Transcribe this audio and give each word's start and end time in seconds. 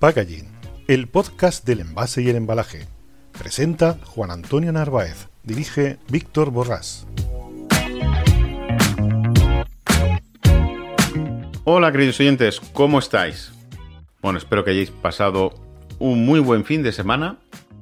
Packaging, 0.00 0.48
el 0.88 1.08
podcast 1.08 1.66
del 1.66 1.80
envase 1.80 2.22
y 2.22 2.30
el 2.30 2.36
embalaje. 2.36 2.86
Presenta 3.38 3.98
Juan 4.06 4.30
Antonio 4.30 4.72
Narváez, 4.72 5.28
dirige 5.42 5.98
Víctor 6.08 6.50
Borrás. 6.50 7.06
Hola 11.64 11.92
queridos 11.92 12.18
oyentes, 12.18 12.60
¿cómo 12.72 12.98
estáis? 12.98 13.52
Bueno, 14.22 14.38
espero 14.38 14.64
que 14.64 14.70
hayáis 14.70 14.90
pasado 14.90 15.52
un 15.98 16.24
muy 16.24 16.40
buen 16.40 16.64
fin 16.64 16.82
de 16.82 16.92
semana 16.92 17.36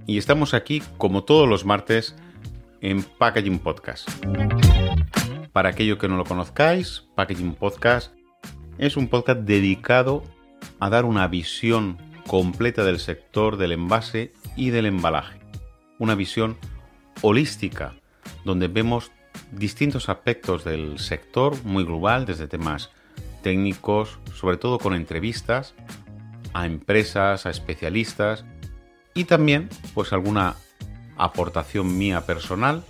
y 0.04 0.18
estamos 0.18 0.54
aquí 0.54 0.82
como 0.96 1.22
todos 1.22 1.48
los 1.48 1.64
martes 1.64 2.16
en 2.80 3.04
Packaging 3.04 3.60
Podcast. 3.60 4.08
Para 5.52 5.68
aquellos 5.68 5.98
que 5.98 6.08
no 6.08 6.16
lo 6.16 6.24
conozcáis, 6.24 7.04
Packaging 7.14 7.54
Podcast 7.54 8.12
es 8.76 8.96
un 8.96 9.06
podcast 9.06 9.42
dedicado 9.42 10.24
a 10.80 10.90
dar 10.90 11.04
una 11.04 11.28
visión 11.28 12.07
completa 12.28 12.84
del 12.84 13.00
sector 13.00 13.56
del 13.56 13.72
envase 13.72 14.32
y 14.54 14.70
del 14.70 14.86
embalaje. 14.86 15.40
Una 15.98 16.14
visión 16.14 16.56
holística, 17.22 17.94
donde 18.44 18.68
vemos 18.68 19.10
distintos 19.50 20.08
aspectos 20.08 20.62
del 20.62 20.98
sector 20.98 21.56
muy 21.64 21.84
global, 21.84 22.26
desde 22.26 22.46
temas 22.46 22.90
técnicos, 23.42 24.18
sobre 24.34 24.58
todo 24.58 24.78
con 24.78 24.94
entrevistas 24.94 25.74
a 26.52 26.66
empresas, 26.66 27.46
a 27.46 27.50
especialistas 27.50 28.44
y 29.14 29.24
también 29.24 29.68
pues 29.94 30.12
alguna 30.12 30.56
aportación 31.16 31.98
mía 31.98 32.26
personal 32.26 32.84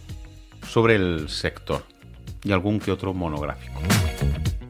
sobre 0.67 0.97
el 0.97 1.29
sector 1.29 1.85
y 2.43 2.53
algún 2.53 2.81
que 2.81 2.91
otro 2.91 3.15
monográfico. 3.15 3.81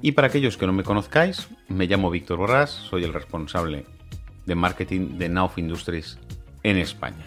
Y 0.02 0.12
para 0.12 0.28
aquellos 0.28 0.56
que 0.56 0.66
no 0.66 0.72
me 0.72 0.84
conozcáis, 0.84 1.48
me 1.68 1.86
llamo 1.86 2.10
Víctor 2.10 2.38
Borrás, 2.38 2.70
soy 2.70 3.04
el 3.04 3.14
responsable 3.14 3.86
de 4.48 4.54
marketing 4.56 5.18
de 5.18 5.28
Nauf 5.28 5.58
Industries 5.58 6.18
en 6.64 6.78
España. 6.78 7.24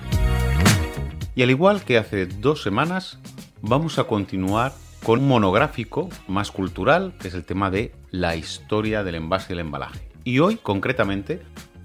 Y 1.36 1.44
al 1.44 1.52
igual 1.52 1.84
que 1.84 1.98
hace 1.98 2.26
dos 2.26 2.62
semanas, 2.62 3.20
vamos 3.62 3.98
a 4.00 4.04
continuar 4.04 4.74
con 5.04 5.20
un 5.20 5.28
monográfico 5.30 6.10
más 6.28 6.52
cultural, 6.52 7.14
que 7.20 7.30
es 7.30 7.34
el 7.34 7.46
tema 7.46 7.72
de 7.72 7.94
la 8.10 8.36
historia 8.36 9.04
del 9.04 9.16
envase 9.16 9.48
y 9.50 9.54
el 9.54 9.60
embalaje. 9.60 10.00
Y 10.24 10.40
hoy, 10.40 10.58
concretamente, 10.58 11.42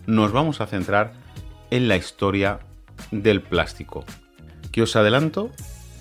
nos 0.07 0.33
vamos 0.33 0.61
a 0.61 0.67
centrar 0.67 1.13
en 1.71 1.87
la 1.87 1.97
historia 1.97 2.61
del 3.11 3.43
plástico, 3.43 4.05
que 4.73 4.83
os 4.83 4.97
adelanto 4.97 5.51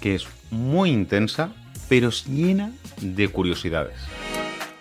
que 0.02 0.16
es 0.16 0.28
muy 0.50 0.92
intensa, 0.92 1.52
pero 1.90 2.10
llena 2.10 2.72
de 3.02 3.28
curiosidades. 3.28 4.00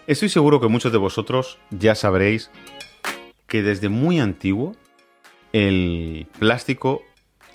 Estoy 0.07 0.29
seguro 0.29 0.61
que 0.61 0.69
muchos 0.69 0.93
de 0.93 0.99
vosotros 0.99 1.59
ya 1.71 1.95
sabréis 1.95 2.51
que 3.55 3.63
desde 3.63 3.89
muy 3.89 4.19
antiguo 4.19 4.75
el 5.53 6.27
plástico, 6.41 7.05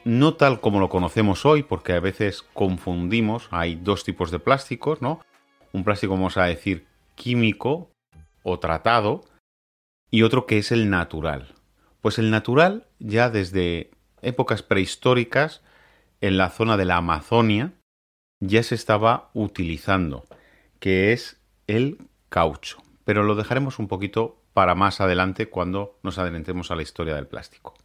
no 0.06 0.36
tal 0.36 0.62
como 0.62 0.80
lo 0.80 0.88
conocemos 0.88 1.46
hoy, 1.46 1.62
porque 1.62 1.92
a 1.92 2.00
veces 2.00 2.42
confundimos, 2.54 3.50
hay 3.52 3.76
dos 3.76 4.06
tipos 4.06 4.32
de 4.32 4.40
plásticos, 4.40 5.02
¿no? 5.02 5.20
Un 5.74 5.84
plástico, 5.84 6.14
vamos 6.14 6.38
a 6.38 6.46
decir, 6.46 6.88
químico 7.16 7.92
o 8.44 8.60
tratado, 8.60 9.26
y 10.10 10.22
otro 10.22 10.46
que 10.46 10.58
es 10.60 10.72
el 10.72 10.90
natural. 10.90 11.54
Pues 12.00 12.18
el 12.18 12.32
natural, 12.32 12.88
ya 13.00 13.30
desde 13.30 13.92
épocas 14.22 14.64
prehistóricas, 14.64 15.64
en 16.22 16.38
la 16.38 16.50
zona 16.50 16.78
de 16.78 16.86
la 16.86 16.96
Amazonia, 16.96 17.74
ya 18.40 18.64
se 18.64 18.76
estaba 18.76 19.32
utilizando, 19.34 20.24
que 20.80 21.12
es 21.12 21.42
el 21.68 21.98
caucho. 22.30 22.78
Pero 23.04 23.24
lo 23.24 23.36
dejaremos 23.36 23.80
un 23.80 23.90
poquito 23.90 24.39
para 24.54 24.76
más 24.76 25.02
adelante 25.02 25.50
cuando 25.50 25.98
nos 26.04 26.18
adelantemos 26.18 26.72
a 26.72 26.76
la 26.76 26.82
historia 26.82 27.16
del 27.16 27.28
plástico. 27.28 27.76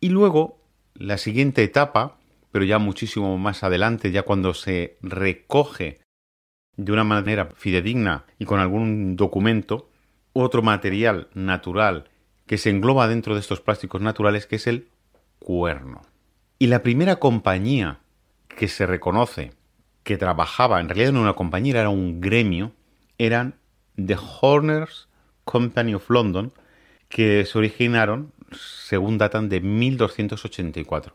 Y 0.00 0.08
luego, 0.08 0.58
la 0.94 1.18
siguiente 1.18 1.62
etapa, 1.62 2.18
pero 2.50 2.64
ya 2.64 2.78
muchísimo 2.78 3.38
más 3.38 3.62
adelante, 3.62 4.10
ya 4.10 4.22
cuando 4.22 4.54
se 4.54 4.96
recoge 5.00 6.00
de 6.76 6.92
una 6.92 7.04
manera 7.04 7.46
fidedigna 7.54 8.24
y 8.38 8.44
con 8.44 8.60
algún 8.60 9.16
documento, 9.16 9.90
otro 10.32 10.62
material 10.62 11.28
natural 11.34 12.08
que 12.46 12.58
se 12.58 12.70
engloba 12.70 13.08
dentro 13.08 13.34
de 13.34 13.40
estos 13.40 13.60
plásticos 13.60 14.00
naturales, 14.00 14.46
que 14.46 14.56
es 14.56 14.66
el 14.66 14.88
cuerno. 15.38 16.02
Y 16.58 16.66
la 16.66 16.82
primera 16.82 17.16
compañía 17.16 18.00
que 18.48 18.68
se 18.68 18.86
reconoce 18.86 19.52
que 20.02 20.16
trabajaba, 20.16 20.80
en 20.80 20.88
realidad 20.88 21.12
no 21.12 21.20
una 21.20 21.34
compañía, 21.34 21.80
era 21.80 21.90
un 21.90 22.20
gremio, 22.20 22.72
eran 23.18 23.56
The 23.96 24.16
Horners 24.40 25.08
Company 25.44 25.94
of 25.94 26.08
London, 26.10 26.52
que 27.08 27.44
se 27.44 27.58
originaron, 27.58 28.32
según 28.52 29.18
datan, 29.18 29.48
de 29.48 29.60
1284. 29.60 31.14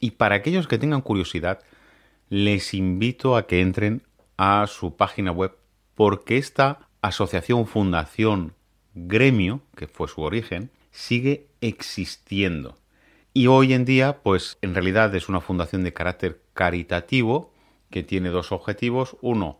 Y 0.00 0.12
para 0.12 0.36
aquellos 0.36 0.68
que 0.68 0.78
tengan 0.78 1.00
curiosidad, 1.02 1.60
les 2.28 2.74
invito 2.74 3.36
a 3.36 3.46
que 3.46 3.60
entren 3.60 4.02
a 4.36 4.66
su 4.66 4.96
página 4.96 5.32
web 5.32 5.56
porque 5.94 6.36
esta 6.36 6.88
asociación, 7.00 7.66
fundación, 7.66 8.54
gremio, 8.94 9.62
que 9.76 9.86
fue 9.86 10.08
su 10.08 10.22
origen, 10.22 10.70
sigue 10.90 11.46
existiendo. 11.60 12.76
Y 13.32 13.48
hoy 13.48 13.74
en 13.74 13.84
día, 13.84 14.18
pues 14.22 14.58
en 14.62 14.74
realidad 14.74 15.14
es 15.14 15.28
una 15.28 15.40
fundación 15.40 15.84
de 15.84 15.92
carácter 15.92 16.40
caritativo 16.54 17.52
que 17.90 18.02
tiene 18.02 18.30
dos 18.30 18.52
objetivos. 18.52 19.16
Uno, 19.20 19.58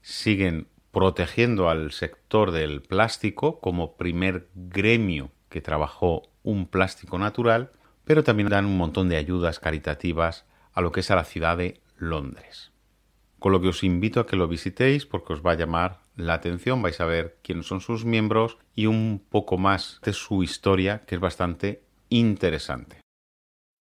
siguen 0.00 0.66
protegiendo 0.92 1.68
al 1.68 1.90
sector 1.90 2.52
del 2.52 2.82
plástico 2.82 3.58
como 3.60 3.96
primer 3.96 4.48
gremio 4.54 5.30
que 5.48 5.60
trabajó 5.60 6.22
un 6.42 6.66
plástico 6.66 7.18
natural, 7.18 7.72
pero 8.04 8.22
también 8.22 8.48
dan 8.48 8.66
un 8.66 8.76
montón 8.76 9.08
de 9.08 9.16
ayudas 9.16 9.58
caritativas 9.58 10.44
a 10.72 10.80
lo 10.80 10.92
que 10.92 11.00
es 11.00 11.10
a 11.10 11.16
la 11.16 11.24
ciudad 11.24 11.56
de 11.56 11.80
Londres. 11.96 12.72
Con 13.38 13.52
lo 13.52 13.60
que 13.60 13.68
os 13.68 13.82
invito 13.82 14.20
a 14.20 14.26
que 14.26 14.36
lo 14.36 14.48
visitéis 14.48 15.06
porque 15.06 15.32
os 15.32 15.42
va 15.44 15.52
a 15.52 15.56
llamar 15.56 16.00
la 16.14 16.34
atención, 16.34 16.82
vais 16.82 17.00
a 17.00 17.06
ver 17.06 17.38
quiénes 17.42 17.66
son 17.66 17.80
sus 17.80 18.04
miembros 18.04 18.58
y 18.74 18.86
un 18.86 19.22
poco 19.28 19.58
más 19.58 19.98
de 20.04 20.12
su 20.12 20.42
historia, 20.42 21.02
que 21.06 21.14
es 21.14 21.20
bastante 21.20 21.82
interesante. 22.08 23.00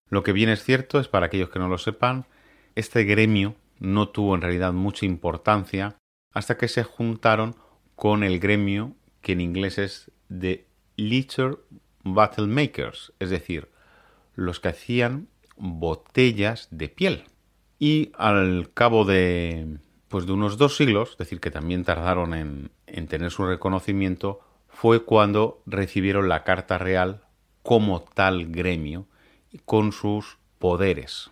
Lo 0.10 0.24
que 0.24 0.32
bien 0.32 0.50
es 0.50 0.64
cierto 0.64 1.00
es 1.00 1.08
para 1.08 1.28
aquellos 1.28 1.50
que 1.50 1.60
no 1.60 1.68
lo 1.68 1.78
sepan, 1.78 2.26
este 2.76 3.04
gremio 3.04 3.56
no 3.80 4.10
tuvo 4.10 4.36
en 4.36 4.42
realidad 4.42 4.74
mucha 4.74 5.06
importancia 5.06 5.96
hasta 6.34 6.58
que 6.58 6.68
se 6.68 6.84
juntaron 6.84 7.56
con 7.96 8.24
el 8.24 8.40
gremio 8.40 8.96
que 9.22 9.34
en 9.34 9.42
inglés 9.42 9.78
es 9.78 10.12
de 10.30 10.68
Litter 10.96 11.58
Battle 12.04 12.48
Makers, 12.48 13.14
es 13.20 13.30
decir, 13.30 13.70
los 14.36 14.60
que 14.60 14.70
hacían 14.70 15.28
botellas 15.58 16.68
de 16.72 16.90
piel. 16.90 17.24
Y 17.80 18.12
al 18.18 18.72
cabo 18.74 19.06
de, 19.06 19.78
pues 20.08 20.26
de 20.26 20.32
unos 20.34 20.58
dos 20.58 20.76
siglos, 20.76 21.12
es 21.12 21.18
decir, 21.18 21.40
que 21.40 21.52
también 21.52 21.84
tardaron 21.84 22.34
en, 22.34 22.72
en 22.88 23.08
tener 23.08 23.32
su 23.32 23.46
reconocimiento, 23.46 24.42
fue 24.68 25.04
cuando 25.04 25.62
recibieron 25.66 26.30
la 26.30 26.44
Carta 26.44 26.78
Real 26.78 27.24
como 27.64 28.02
tal 28.02 28.48
gremio 28.48 29.08
con 29.66 29.92
sus 29.92 30.38
poderes. 30.60 31.30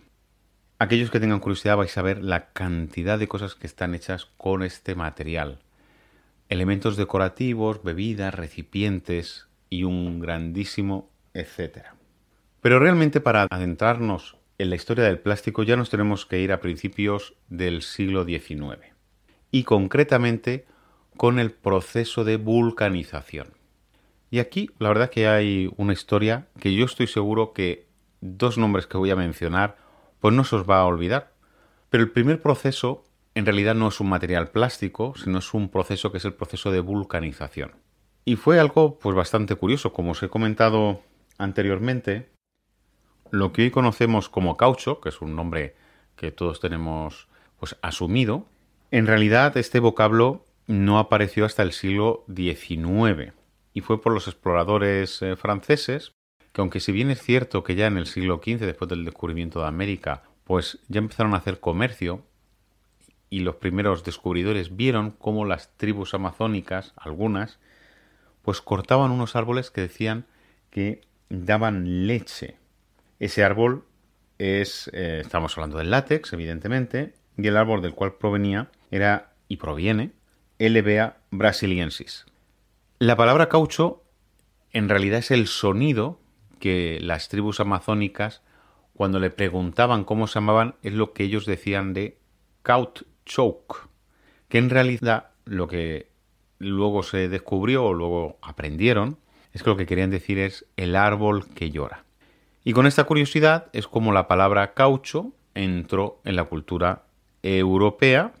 Aquellos 0.82 1.10
que 1.10 1.20
tengan 1.20 1.40
curiosidad 1.40 1.76
vais 1.76 1.98
a 1.98 2.00
ver 2.00 2.24
la 2.24 2.52
cantidad 2.52 3.18
de 3.18 3.28
cosas 3.28 3.54
que 3.54 3.66
están 3.66 3.94
hechas 3.94 4.24
con 4.38 4.62
este 4.62 4.94
material. 4.94 5.58
Elementos 6.48 6.96
decorativos, 6.96 7.82
bebidas, 7.82 8.34
recipientes 8.34 9.46
y 9.68 9.84
un 9.84 10.20
grandísimo 10.20 11.10
etcétera. 11.34 11.96
Pero 12.62 12.78
realmente 12.78 13.20
para 13.20 13.46
adentrarnos 13.50 14.38
en 14.56 14.70
la 14.70 14.76
historia 14.76 15.04
del 15.04 15.18
plástico 15.18 15.64
ya 15.64 15.76
nos 15.76 15.90
tenemos 15.90 16.24
que 16.24 16.40
ir 16.40 16.50
a 16.50 16.60
principios 16.60 17.34
del 17.50 17.82
siglo 17.82 18.24
XIX. 18.24 18.80
Y 19.50 19.64
concretamente 19.64 20.64
con 21.18 21.38
el 21.38 21.50
proceso 21.50 22.24
de 22.24 22.38
vulcanización. 22.38 23.48
Y 24.30 24.38
aquí 24.38 24.70
la 24.78 24.88
verdad 24.88 25.10
que 25.10 25.28
hay 25.28 25.70
una 25.76 25.92
historia 25.92 26.46
que 26.58 26.72
yo 26.72 26.86
estoy 26.86 27.06
seguro 27.06 27.52
que 27.52 27.86
dos 28.22 28.56
nombres 28.56 28.86
que 28.86 28.96
voy 28.96 29.10
a 29.10 29.16
mencionar, 29.16 29.76
pues 30.20 30.34
no 30.34 30.44
se 30.44 30.56
os 30.56 30.68
va 30.68 30.80
a 30.80 30.86
olvidar. 30.86 31.32
Pero 31.88 32.04
el 32.04 32.10
primer 32.10 32.40
proceso 32.40 33.04
en 33.34 33.46
realidad 33.46 33.74
no 33.74 33.88
es 33.88 34.00
un 34.00 34.08
material 34.08 34.50
plástico, 34.50 35.14
sino 35.16 35.38
es 35.38 35.54
un 35.54 35.68
proceso 35.68 36.10
que 36.10 36.18
es 36.18 36.24
el 36.24 36.34
proceso 36.34 36.70
de 36.70 36.80
vulcanización. 36.80 37.72
Y 38.24 38.36
fue 38.36 38.60
algo 38.60 38.98
pues 38.98 39.16
bastante 39.16 39.54
curioso, 39.54 39.92
como 39.92 40.12
os 40.12 40.22
he 40.22 40.28
comentado 40.28 41.02
anteriormente, 41.38 42.28
lo 43.30 43.52
que 43.52 43.62
hoy 43.62 43.70
conocemos 43.70 44.28
como 44.28 44.56
caucho, 44.56 45.00
que 45.00 45.08
es 45.08 45.20
un 45.20 45.36
nombre 45.36 45.74
que 46.16 46.32
todos 46.32 46.60
tenemos 46.60 47.28
pues 47.58 47.76
asumido, 47.82 48.46
en 48.90 49.06
realidad 49.06 49.56
este 49.56 49.80
vocablo 49.80 50.44
no 50.66 50.98
apareció 50.98 51.44
hasta 51.44 51.62
el 51.62 51.72
siglo 51.72 52.24
XIX 52.34 53.32
y 53.72 53.80
fue 53.80 54.00
por 54.00 54.12
los 54.12 54.26
exploradores 54.26 55.22
eh, 55.22 55.36
franceses 55.36 56.12
que 56.52 56.60
aunque 56.60 56.80
si 56.80 56.92
bien 56.92 57.10
es 57.10 57.22
cierto 57.22 57.62
que 57.62 57.74
ya 57.74 57.86
en 57.86 57.96
el 57.96 58.06
siglo 58.06 58.40
XV, 58.44 58.60
después 58.60 58.88
del 58.88 59.04
descubrimiento 59.04 59.60
de 59.60 59.68
América, 59.68 60.22
pues 60.44 60.78
ya 60.88 60.98
empezaron 60.98 61.34
a 61.34 61.38
hacer 61.38 61.60
comercio 61.60 62.24
y 63.28 63.40
los 63.40 63.56
primeros 63.56 64.02
descubridores 64.04 64.76
vieron 64.76 65.12
cómo 65.12 65.44
las 65.44 65.76
tribus 65.76 66.14
amazónicas, 66.14 66.92
algunas, 66.96 67.60
pues 68.42 68.60
cortaban 68.60 69.12
unos 69.12 69.36
árboles 69.36 69.70
que 69.70 69.82
decían 69.82 70.26
que 70.70 71.02
daban 71.28 72.06
leche. 72.06 72.56
Ese 73.20 73.44
árbol 73.44 73.84
es, 74.38 74.90
eh, 74.92 75.20
estamos 75.20 75.56
hablando 75.56 75.78
del 75.78 75.90
látex, 75.90 76.32
evidentemente, 76.32 77.14
y 77.36 77.46
el 77.46 77.56
árbol 77.56 77.82
del 77.82 77.94
cual 77.94 78.14
provenía 78.14 78.70
era 78.90 79.32
y 79.46 79.58
proviene 79.58 80.12
LBA 80.58 81.18
brasiliensis. 81.30 82.26
La 82.98 83.16
palabra 83.16 83.48
caucho 83.48 84.02
en 84.72 84.88
realidad 84.88 85.20
es 85.20 85.30
el 85.30 85.46
sonido 85.46 86.20
que 86.60 86.98
las 87.00 87.28
tribus 87.28 87.58
amazónicas, 87.58 88.42
cuando 88.94 89.18
le 89.18 89.30
preguntaban 89.30 90.04
cómo 90.04 90.28
se 90.28 90.34
llamaban, 90.34 90.76
es 90.82 90.92
lo 90.92 91.12
que 91.12 91.24
ellos 91.24 91.46
decían 91.46 91.92
de 91.92 92.18
cautchouc, 92.62 93.88
que 94.48 94.58
en 94.58 94.70
realidad 94.70 95.30
lo 95.44 95.66
que 95.66 96.10
luego 96.58 97.02
se 97.02 97.28
descubrió 97.28 97.86
o 97.86 97.94
luego 97.94 98.38
aprendieron 98.42 99.16
es 99.52 99.64
que 99.64 99.70
lo 99.70 99.76
que 99.76 99.86
querían 99.86 100.10
decir 100.10 100.38
es 100.38 100.66
el 100.76 100.94
árbol 100.94 101.48
que 101.48 101.70
llora. 101.70 102.04
Y 102.62 102.72
con 102.72 102.86
esta 102.86 103.04
curiosidad 103.04 103.68
es 103.72 103.88
como 103.88 104.12
la 104.12 104.28
palabra 104.28 104.74
caucho 104.74 105.32
entró 105.54 106.20
en 106.24 106.36
la 106.36 106.44
cultura 106.44 107.04
europea 107.42 108.32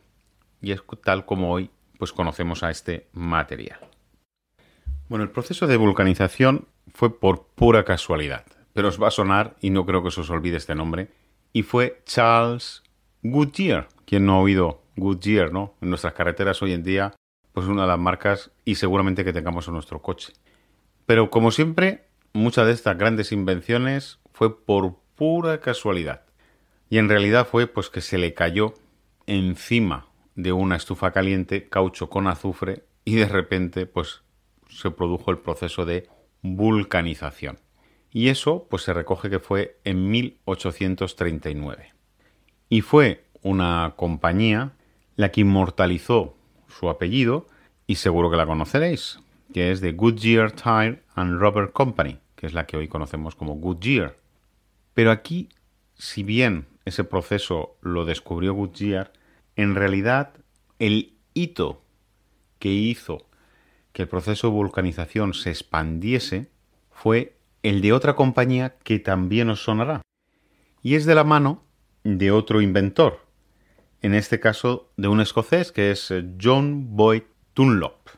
y 0.60 0.72
es 0.72 0.82
tal 1.02 1.24
como 1.24 1.50
hoy 1.50 1.70
pues 1.98 2.12
conocemos 2.12 2.62
a 2.62 2.70
este 2.70 3.08
material. 3.12 3.80
Bueno, 5.08 5.24
el 5.24 5.30
proceso 5.30 5.66
de 5.66 5.76
vulcanización 5.76 6.68
fue 6.94 7.18
por 7.18 7.46
pura 7.54 7.84
casualidad, 7.84 8.44
pero 8.72 8.88
os 8.88 9.00
va 9.00 9.08
a 9.08 9.12
sonar 9.12 9.56
y 9.60 9.70
no 9.70 9.86
creo 9.86 10.02
que 10.02 10.08
os 10.08 10.30
olvide 10.30 10.56
este 10.56 10.74
nombre, 10.74 11.08
y 11.52 11.62
fue 11.62 12.02
Charles 12.06 12.82
Goodyear. 13.22 13.88
quien 14.04 14.26
no 14.26 14.34
ha 14.34 14.40
oído 14.40 14.82
Goodyear, 14.96 15.52
no? 15.52 15.74
En 15.80 15.90
nuestras 15.90 16.14
carreteras 16.14 16.62
hoy 16.62 16.72
en 16.72 16.82
día, 16.82 17.14
pues 17.52 17.66
una 17.66 17.82
de 17.82 17.88
las 17.88 17.98
marcas 17.98 18.50
y 18.64 18.76
seguramente 18.76 19.24
que 19.24 19.32
tengamos 19.32 19.66
en 19.68 19.74
nuestro 19.74 20.00
coche. 20.00 20.32
Pero 21.06 21.30
como 21.30 21.50
siempre, 21.50 22.06
muchas 22.32 22.66
de 22.66 22.72
estas 22.72 22.96
grandes 22.96 23.32
invenciones 23.32 24.18
fue 24.32 24.64
por 24.64 24.96
pura 25.16 25.60
casualidad. 25.60 26.22
Y 26.88 26.98
en 26.98 27.08
realidad 27.08 27.46
fue 27.46 27.66
pues 27.66 27.90
que 27.90 28.00
se 28.00 28.18
le 28.18 28.34
cayó 28.34 28.74
encima 29.26 30.06
de 30.34 30.52
una 30.52 30.76
estufa 30.76 31.12
caliente 31.12 31.68
caucho 31.68 32.08
con 32.08 32.26
azufre 32.26 32.84
y 33.04 33.16
de 33.16 33.26
repente 33.26 33.86
pues 33.86 34.22
se 34.68 34.90
produjo 34.90 35.30
el 35.30 35.38
proceso 35.38 35.84
de 35.84 36.08
vulcanización. 36.42 37.58
Y 38.12 38.28
eso 38.28 38.66
pues 38.68 38.82
se 38.82 38.92
recoge 38.92 39.30
que 39.30 39.38
fue 39.38 39.78
en 39.84 40.10
1839. 40.10 41.92
Y 42.68 42.80
fue 42.80 43.24
una 43.42 43.94
compañía 43.96 44.72
la 45.16 45.30
que 45.30 45.42
inmortalizó 45.42 46.36
su 46.68 46.88
apellido 46.88 47.46
y 47.86 47.96
seguro 47.96 48.30
que 48.30 48.36
la 48.36 48.46
conoceréis, 48.46 49.20
que 49.52 49.70
es 49.70 49.80
de 49.80 49.92
Goodyear 49.92 50.52
Tire 50.52 51.02
and 51.14 51.38
Rubber 51.40 51.72
Company, 51.72 52.18
que 52.36 52.46
es 52.46 52.54
la 52.54 52.66
que 52.66 52.76
hoy 52.76 52.88
conocemos 52.88 53.34
como 53.34 53.54
Goodyear. 53.54 54.16
Pero 54.94 55.10
aquí, 55.10 55.48
si 55.94 56.22
bien 56.22 56.66
ese 56.84 57.04
proceso 57.04 57.76
lo 57.80 58.04
descubrió 58.04 58.54
Goodyear, 58.54 59.12
en 59.56 59.74
realidad 59.74 60.32
el 60.78 61.14
hito 61.34 61.82
que 62.58 62.70
hizo 62.70 63.26
que 63.92 64.02
el 64.02 64.08
proceso 64.08 64.48
de 64.48 64.54
vulcanización 64.54 65.34
se 65.34 65.50
expandiese 65.50 66.50
fue 66.90 67.36
el 67.62 67.80
de 67.80 67.92
otra 67.92 68.14
compañía 68.14 68.76
que 68.82 68.98
también 68.98 69.50
os 69.50 69.62
sonará. 69.62 70.02
Y 70.82 70.94
es 70.94 71.04
de 71.04 71.14
la 71.14 71.24
mano 71.24 71.64
de 72.04 72.30
otro 72.30 72.60
inventor, 72.60 73.26
en 74.00 74.14
este 74.14 74.40
caso 74.40 74.90
de 74.96 75.08
un 75.08 75.20
escocés 75.20 75.72
que 75.72 75.90
es 75.90 76.12
John 76.40 76.96
Boyd 76.96 77.22
Dunlop. 77.54 78.08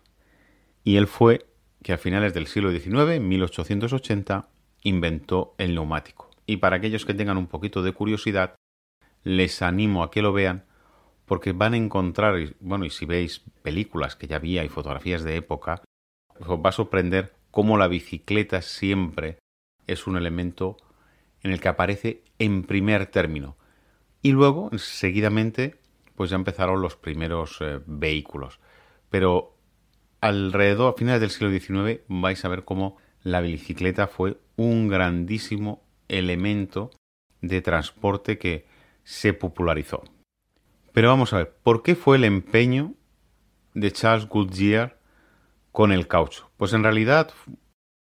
Y 0.84 0.96
él 0.96 1.06
fue 1.06 1.46
que 1.82 1.92
a 1.92 1.98
finales 1.98 2.34
del 2.34 2.46
siglo 2.46 2.70
XIX, 2.70 3.10
en 3.12 3.28
1880, 3.28 4.48
inventó 4.82 5.54
el 5.58 5.74
neumático. 5.74 6.30
Y 6.46 6.58
para 6.58 6.76
aquellos 6.76 7.04
que 7.04 7.14
tengan 7.14 7.36
un 7.36 7.46
poquito 7.46 7.82
de 7.82 7.92
curiosidad, 7.92 8.54
les 9.24 9.62
animo 9.62 10.02
a 10.02 10.10
que 10.10 10.22
lo 10.22 10.32
vean 10.32 10.64
porque 11.32 11.52
van 11.52 11.72
a 11.72 11.78
encontrar, 11.78 12.34
bueno, 12.60 12.84
y 12.84 12.90
si 12.90 13.06
veis 13.06 13.40
películas 13.62 14.16
que 14.16 14.26
ya 14.26 14.36
había 14.36 14.66
y 14.66 14.68
fotografías 14.68 15.24
de 15.24 15.36
época, 15.36 15.80
os 16.38 16.58
va 16.58 16.68
a 16.68 16.72
sorprender 16.72 17.32
cómo 17.50 17.78
la 17.78 17.88
bicicleta 17.88 18.60
siempre 18.60 19.38
es 19.86 20.06
un 20.06 20.18
elemento 20.18 20.76
en 21.42 21.52
el 21.52 21.58
que 21.58 21.68
aparece 21.68 22.22
en 22.38 22.64
primer 22.64 23.06
término. 23.06 23.56
Y 24.20 24.32
luego, 24.32 24.68
seguidamente, 24.76 25.76
pues 26.16 26.28
ya 26.28 26.36
empezaron 26.36 26.82
los 26.82 26.96
primeros 26.96 27.62
eh, 27.62 27.80
vehículos. 27.86 28.60
Pero 29.08 29.56
alrededor, 30.20 30.92
a 30.92 30.98
finales 30.98 31.22
del 31.22 31.30
siglo 31.30 31.50
XIX, 31.50 32.02
vais 32.08 32.44
a 32.44 32.48
ver 32.48 32.66
cómo 32.66 32.98
la 33.22 33.40
bicicleta 33.40 34.06
fue 34.06 34.36
un 34.56 34.86
grandísimo 34.88 35.82
elemento 36.08 36.90
de 37.40 37.62
transporte 37.62 38.36
que 38.36 38.66
se 39.02 39.32
popularizó. 39.32 40.04
Pero 40.92 41.08
vamos 41.08 41.32
a 41.32 41.38
ver, 41.38 41.56
¿por 41.62 41.82
qué 41.82 41.94
fue 41.94 42.16
el 42.16 42.24
empeño 42.24 42.94
de 43.74 43.90
Charles 43.92 44.28
Goodyear 44.28 44.98
con 45.72 45.90
el 45.90 46.06
caucho? 46.06 46.50
Pues 46.58 46.74
en 46.74 46.82
realidad 46.82 47.32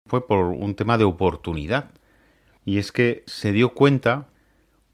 fue 0.08 0.28
por 0.28 0.46
un 0.46 0.76
tema 0.76 0.98
de 0.98 1.04
oportunidad. 1.04 1.92
Y 2.64 2.78
es 2.78 2.92
que 2.92 3.24
se 3.26 3.52
dio 3.52 3.74
cuenta 3.74 4.28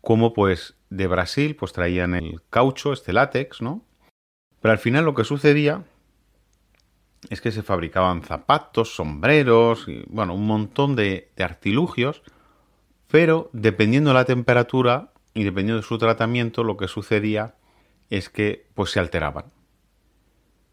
cómo 0.02 0.34
pues 0.34 0.76
de 0.90 1.08
Brasil 1.08 1.56
pues 1.56 1.74
traían 1.74 2.16
el 2.16 2.42
caucho, 2.50 2.94
este 2.94 3.14
látex, 3.14 3.62
¿no? 3.62 3.84
Pero 4.62 4.72
al 4.72 4.80
final 4.80 5.06
lo 5.06 5.14
que 5.14 5.24
sucedía 5.24 5.84
es 7.30 7.42
que 7.42 7.52
se 7.52 7.64
fabricaban 7.64 8.24
zapatos, 8.24 8.96
sombreros, 8.96 9.88
y, 9.88 10.04
bueno, 10.08 10.34
un 10.34 10.48
montón 10.48 10.96
de, 10.96 11.32
de 11.36 11.44
artilugios, 11.44 12.24
pero 13.08 13.50
dependiendo 13.54 14.10
de 14.10 14.16
la 14.16 14.26
temperatura 14.26 15.12
y 15.34 15.44
dependiendo 15.44 15.82
de 15.82 15.88
su 15.88 15.98
tratamiento, 15.98 16.64
lo 16.64 16.78
que 16.78 16.88
sucedía 16.88 17.56
es 18.12 18.30
que 18.30 18.68
pues 18.76 18.92
se 18.92 19.00
alteraban. 19.00 19.46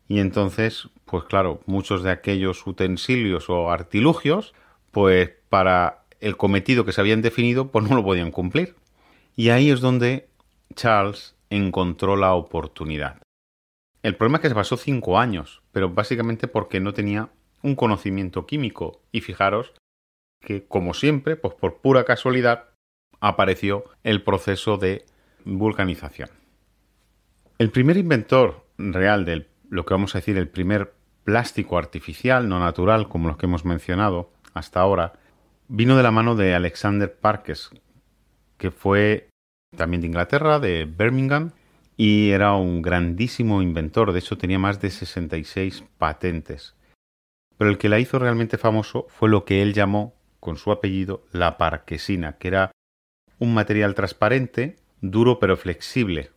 Y 0.08 0.20
entonces, 0.20 0.88
pues 1.06 1.24
claro, 1.24 1.60
muchos 1.64 2.02
de 2.02 2.10
aquellos 2.10 2.66
utensilios 2.66 3.48
o 3.48 3.70
artilugios, 3.70 4.54
pues 4.90 5.30
para 5.48 6.04
el 6.20 6.36
cometido 6.36 6.84
que 6.84 6.92
se 6.92 7.00
habían 7.00 7.22
definido, 7.22 7.70
pues 7.70 7.88
no 7.88 7.96
lo 7.96 8.04
podían 8.04 8.32
cumplir. 8.32 8.74
Y 9.36 9.50
ahí 9.50 9.70
es 9.70 9.80
donde 9.80 10.28
Charles 10.74 11.36
encontró 11.48 12.16
la 12.16 12.34
oportunidad. 12.34 13.22
El 14.02 14.16
problema 14.16 14.38
es 14.38 14.42
que 14.42 14.48
se 14.48 14.54
pasó 14.54 14.76
cinco 14.76 15.18
años, 15.18 15.62
pero 15.72 15.90
básicamente 15.90 16.48
porque 16.48 16.80
no 16.80 16.92
tenía 16.92 17.30
un 17.62 17.76
conocimiento 17.76 18.46
químico. 18.46 19.00
Y 19.12 19.20
fijaros 19.20 19.74
que, 20.40 20.66
como 20.66 20.94
siempre, 20.94 21.36
pues 21.36 21.54
por 21.54 21.78
pura 21.78 22.04
casualidad, 22.04 22.70
apareció 23.20 23.84
el 24.02 24.22
proceso 24.22 24.76
de 24.76 25.04
vulcanización. 25.44 26.37
El 27.58 27.72
primer 27.72 27.96
inventor 27.96 28.64
real 28.78 29.24
de 29.24 29.48
lo 29.68 29.84
que 29.84 29.92
vamos 29.92 30.14
a 30.14 30.18
decir 30.18 30.38
el 30.38 30.48
primer 30.48 30.94
plástico 31.24 31.76
artificial, 31.76 32.48
no 32.48 32.60
natural, 32.60 33.08
como 33.08 33.26
los 33.26 33.36
que 33.36 33.46
hemos 33.46 33.64
mencionado 33.64 34.30
hasta 34.54 34.80
ahora, 34.80 35.14
vino 35.66 35.96
de 35.96 36.04
la 36.04 36.12
mano 36.12 36.36
de 36.36 36.54
Alexander 36.54 37.12
Parkes, 37.12 37.70
que 38.58 38.70
fue 38.70 39.28
también 39.76 40.02
de 40.02 40.06
Inglaterra, 40.06 40.60
de 40.60 40.84
Birmingham, 40.84 41.50
y 41.96 42.30
era 42.30 42.54
un 42.54 42.80
grandísimo 42.80 43.60
inventor, 43.60 44.12
de 44.12 44.20
hecho 44.20 44.38
tenía 44.38 44.60
más 44.60 44.80
de 44.80 44.90
66 44.90 45.82
patentes. 45.98 46.76
Pero 47.56 47.70
el 47.70 47.78
que 47.78 47.88
la 47.88 47.98
hizo 47.98 48.20
realmente 48.20 48.56
famoso 48.56 49.08
fue 49.08 49.28
lo 49.28 49.44
que 49.44 49.62
él 49.62 49.74
llamó, 49.74 50.14
con 50.38 50.58
su 50.58 50.70
apellido, 50.70 51.24
la 51.32 51.58
parquesina, 51.58 52.38
que 52.38 52.46
era 52.46 52.70
un 53.40 53.52
material 53.52 53.96
transparente, 53.96 54.76
duro 55.00 55.40
pero 55.40 55.56
flexible, 55.56 56.30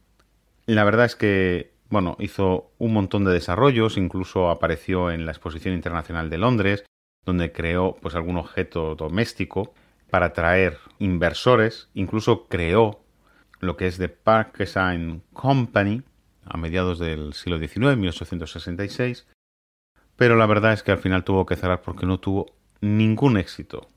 la 0.65 0.83
verdad 0.83 1.05
es 1.05 1.15
que, 1.15 1.73
bueno, 1.89 2.15
hizo 2.19 2.71
un 2.77 2.93
montón 2.93 3.25
de 3.25 3.33
desarrollos, 3.33 3.97
incluso 3.97 4.49
apareció 4.49 5.11
en 5.11 5.25
la 5.25 5.31
Exposición 5.31 5.73
Internacional 5.73 6.29
de 6.29 6.37
Londres, 6.37 6.85
donde 7.25 7.51
creó 7.51 7.95
pues 8.01 8.15
algún 8.15 8.37
objeto 8.37 8.95
doméstico. 8.95 9.73
para 10.09 10.25
atraer 10.25 10.77
inversores, 10.99 11.87
incluso 11.93 12.47
creó 12.47 12.99
lo 13.61 13.77
que 13.77 13.87
es 13.87 13.97
The 13.97 14.09
Park 14.09 14.57
Design 14.57 15.23
Company 15.31 16.03
a 16.43 16.57
mediados 16.57 16.99
del 16.99 17.33
siglo 17.33 17.59
XIX, 17.59 17.95
1866, 17.95 19.25
pero 20.17 20.35
la 20.35 20.47
verdad 20.47 20.73
es 20.73 20.83
que 20.83 20.91
al 20.91 20.97
final 20.97 21.23
tuvo 21.23 21.45
que 21.45 21.55
cerrar 21.55 21.81
porque 21.81 22.05
no 22.05 22.19
tuvo 22.19 22.47
ningún 22.81 23.37
éxito 23.37 23.87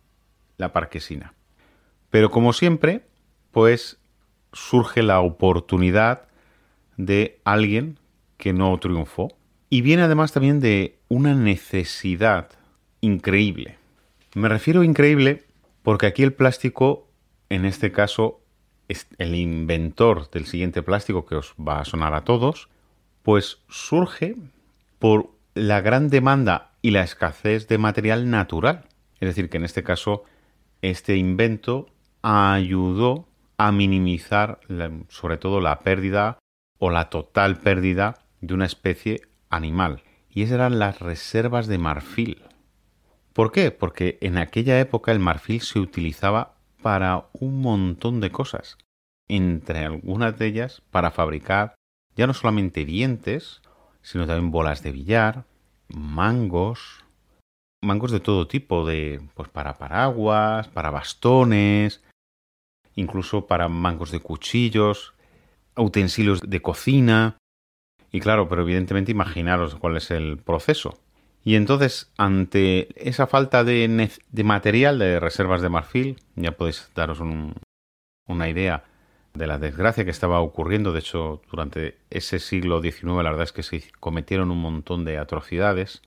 la 0.56 0.72
parquesina. 0.72 1.34
Pero 2.10 2.30
como 2.30 2.52
siempre, 2.52 3.04
pues 3.50 3.98
surge 4.52 5.02
la 5.02 5.20
oportunidad 5.20 6.28
de 6.96 7.40
alguien 7.44 7.98
que 8.36 8.52
no 8.52 8.76
triunfó 8.78 9.36
y 9.70 9.80
viene 9.80 10.02
además 10.02 10.32
también 10.32 10.60
de 10.60 10.98
una 11.08 11.34
necesidad 11.34 12.50
increíble. 13.00 13.78
Me 14.34 14.48
refiero 14.48 14.82
increíble 14.82 15.44
porque 15.82 16.06
aquí 16.06 16.22
el 16.22 16.32
plástico, 16.32 17.08
en 17.48 17.64
este 17.64 17.92
caso, 17.92 18.40
es 18.88 19.06
el 19.18 19.34
inventor 19.34 20.30
del 20.30 20.46
siguiente 20.46 20.82
plástico 20.82 21.26
que 21.26 21.36
os 21.36 21.54
va 21.56 21.80
a 21.80 21.84
sonar 21.84 22.14
a 22.14 22.24
todos, 22.24 22.68
pues 23.22 23.58
surge 23.68 24.36
por 24.98 25.30
la 25.54 25.80
gran 25.80 26.10
demanda 26.10 26.72
y 26.82 26.90
la 26.90 27.02
escasez 27.02 27.68
de 27.68 27.78
material 27.78 28.30
natural. 28.30 28.86
Es 29.20 29.28
decir, 29.28 29.48
que 29.48 29.56
en 29.56 29.64
este 29.64 29.82
caso 29.82 30.24
este 30.82 31.16
invento 31.16 31.88
ayudó 32.22 33.26
a 33.56 33.72
minimizar 33.72 34.60
sobre 35.08 35.36
todo 35.36 35.60
la 35.60 35.78
pérdida 35.78 36.38
o 36.78 36.90
la 36.90 37.10
total 37.10 37.56
pérdida 37.58 38.26
de 38.40 38.54
una 38.54 38.66
especie 38.66 39.22
animal. 39.50 40.02
Y 40.28 40.42
esas 40.42 40.54
eran 40.54 40.78
las 40.78 41.00
reservas 41.00 41.66
de 41.66 41.78
marfil. 41.78 42.42
¿Por 43.32 43.52
qué? 43.52 43.70
Porque 43.70 44.18
en 44.20 44.38
aquella 44.38 44.78
época 44.80 45.12
el 45.12 45.18
marfil 45.18 45.60
se 45.60 45.78
utilizaba 45.78 46.54
para 46.82 47.26
un 47.32 47.60
montón 47.60 48.20
de 48.20 48.30
cosas. 48.30 48.78
Entre 49.28 49.84
algunas 49.84 50.38
de 50.38 50.46
ellas 50.46 50.82
para 50.90 51.10
fabricar 51.10 51.74
ya 52.16 52.26
no 52.26 52.34
solamente 52.34 52.84
dientes, 52.84 53.62
sino 54.02 54.26
también 54.26 54.50
bolas 54.50 54.82
de 54.82 54.92
billar, 54.92 55.46
mangos, 55.88 57.04
mangos 57.82 58.10
de 58.10 58.20
todo 58.20 58.46
tipo, 58.46 58.84
de 58.86 59.20
pues 59.34 59.48
para 59.48 59.74
paraguas, 59.74 60.68
para 60.68 60.90
bastones, 60.90 62.02
incluso 62.94 63.46
para 63.46 63.68
mangos 63.68 64.10
de 64.10 64.20
cuchillos, 64.20 65.13
utensilios 65.76 66.40
de 66.40 66.62
cocina. 66.62 67.38
Y 68.12 68.20
claro, 68.20 68.48
pero 68.48 68.62
evidentemente 68.62 69.12
imaginaros 69.12 69.74
cuál 69.74 69.96
es 69.96 70.10
el 70.10 70.38
proceso. 70.38 70.98
Y 71.44 71.56
entonces, 71.56 72.10
ante 72.16 72.88
esa 72.96 73.26
falta 73.26 73.64
de, 73.64 74.10
material 74.42 74.98
de 74.98 75.20
reservas 75.20 75.60
de 75.60 75.68
marfil, 75.68 76.16
ya 76.36 76.52
podéis 76.52 76.90
daros 76.94 77.20
una 78.26 78.48
idea 78.48 78.84
de 79.34 79.46
la 79.46 79.58
desgracia 79.58 80.04
que 80.04 80.10
estaba 80.10 80.40
ocurriendo. 80.40 80.92
De 80.92 81.00
hecho, 81.00 81.42
durante 81.50 81.98
ese 82.08 82.38
siglo 82.38 82.80
XIX 82.80 83.04
la 83.04 83.30
verdad 83.30 83.42
es 83.42 83.52
que 83.52 83.62
se 83.62 83.84
cometieron 84.00 84.50
un 84.50 84.60
montón 84.60 85.04
de 85.04 85.18
atrocidades, 85.18 86.02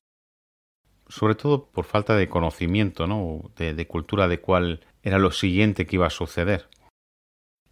sobre 1.07 1.35
todo 1.35 1.65
por 1.65 1.85
falta 1.85 2.15
de 2.15 2.29
conocimiento, 2.29 3.05
¿no? 3.05 3.51
de, 3.57 3.75
de 3.75 3.87
cultura 3.87 4.27
de 4.27 4.39
cuál 4.39 4.85
era 5.03 5.19
lo 5.19 5.31
siguiente 5.31 5.85
que 5.85 5.97
iba 5.97 6.07
a 6.07 6.11
suceder. 6.11 6.67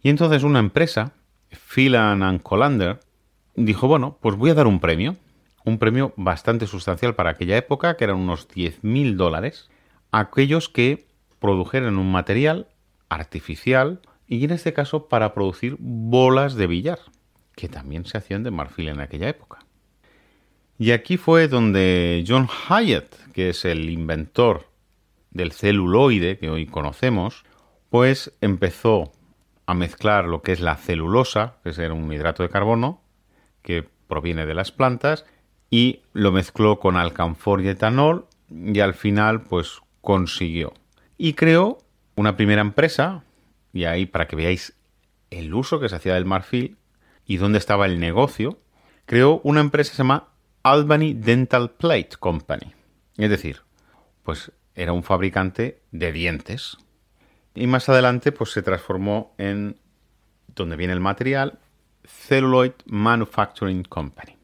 Y 0.00 0.10
entonces 0.10 0.44
una 0.44 0.60
empresa, 0.60 1.14
Phelan 1.50 2.22
and 2.22 2.42
Colander, 2.42 3.00
dijo, 3.54 3.88
bueno, 3.88 4.18
pues 4.20 4.36
voy 4.36 4.50
a 4.50 4.54
dar 4.54 4.66
un 4.66 4.80
premio, 4.80 5.16
un 5.64 5.78
premio 5.78 6.12
bastante 6.16 6.66
sustancial 6.66 7.14
para 7.14 7.30
aquella 7.30 7.56
época, 7.56 7.96
que 7.96 8.04
eran 8.04 8.16
unos 8.16 8.48
10.000 8.48 9.16
dólares, 9.16 9.68
a 10.12 10.20
aquellos 10.20 10.68
que 10.68 11.06
produjeran 11.38 11.98
un 11.98 12.10
material 12.10 12.68
artificial 13.08 14.00
y 14.26 14.44
en 14.44 14.50
este 14.50 14.72
caso 14.72 15.08
para 15.08 15.34
producir 15.34 15.76
bolas 15.78 16.54
de 16.54 16.66
billar, 16.66 16.98
que 17.54 17.68
también 17.68 18.04
se 18.04 18.18
hacían 18.18 18.42
de 18.42 18.50
marfil 18.50 18.88
en 18.88 19.00
aquella 19.00 19.28
época. 19.28 19.58
Y 20.78 20.90
aquí 20.90 21.16
fue 21.16 21.48
donde 21.48 22.24
John 22.26 22.48
Hyatt, 22.48 23.14
que 23.32 23.50
es 23.50 23.64
el 23.64 23.88
inventor 23.88 24.68
del 25.30 25.52
celuloide 25.52 26.38
que 26.38 26.50
hoy 26.50 26.66
conocemos, 26.66 27.44
pues 27.88 28.32
empezó 28.40 29.12
a 29.66 29.74
mezclar 29.74 30.26
lo 30.26 30.42
que 30.42 30.52
es 30.52 30.60
la 30.60 30.76
celulosa, 30.76 31.56
que 31.62 31.70
es 31.70 31.78
un 31.78 32.12
hidrato 32.12 32.42
de 32.42 32.48
carbono, 32.48 33.02
que 33.62 33.88
proviene 34.06 34.46
de 34.46 34.54
las 34.54 34.72
plantas, 34.72 35.26
y 35.70 36.02
lo 36.12 36.32
mezcló 36.32 36.78
con 36.78 36.96
alcanfor 36.96 37.60
y 37.60 37.68
etanol, 37.68 38.26
y 38.48 38.78
al 38.80 38.94
final 38.94 39.42
pues 39.42 39.80
consiguió. 40.00 40.72
Y 41.18 41.34
creó 41.34 41.78
una 42.14 42.36
primera 42.36 42.60
empresa 42.60 43.24
y 43.72 43.84
ahí, 43.84 44.06
para 44.06 44.26
que 44.26 44.36
veáis 44.36 44.74
el 45.30 45.52
uso 45.52 45.80
que 45.80 45.88
se 45.88 45.96
hacía 45.96 46.14
del 46.14 46.24
marfil 46.24 46.78
y 47.26 47.36
dónde 47.36 47.58
estaba 47.58 47.86
el 47.86 48.00
negocio, 48.00 48.58
creó 49.04 49.40
una 49.44 49.60
empresa 49.60 49.90
que 49.90 49.96
se 49.96 50.02
llama 50.02 50.28
Albany 50.62 51.14
Dental 51.14 51.72
Plate 51.72 52.10
Company. 52.18 52.72
Es 53.16 53.30
decir, 53.30 53.62
pues 54.22 54.52
era 54.74 54.92
un 54.92 55.02
fabricante 55.02 55.80
de 55.90 56.12
dientes. 56.12 56.78
Y 57.56 57.66
más 57.66 57.88
adelante, 57.88 58.30
pues 58.30 58.50
se 58.50 58.62
transformó 58.62 59.34
en, 59.38 59.80
donde 60.54 60.76
viene 60.76 60.92
el 60.92 61.00
material, 61.00 61.58
Celluloid 62.04 62.72
Manufacturing 62.84 63.82
Company. 63.82 64.36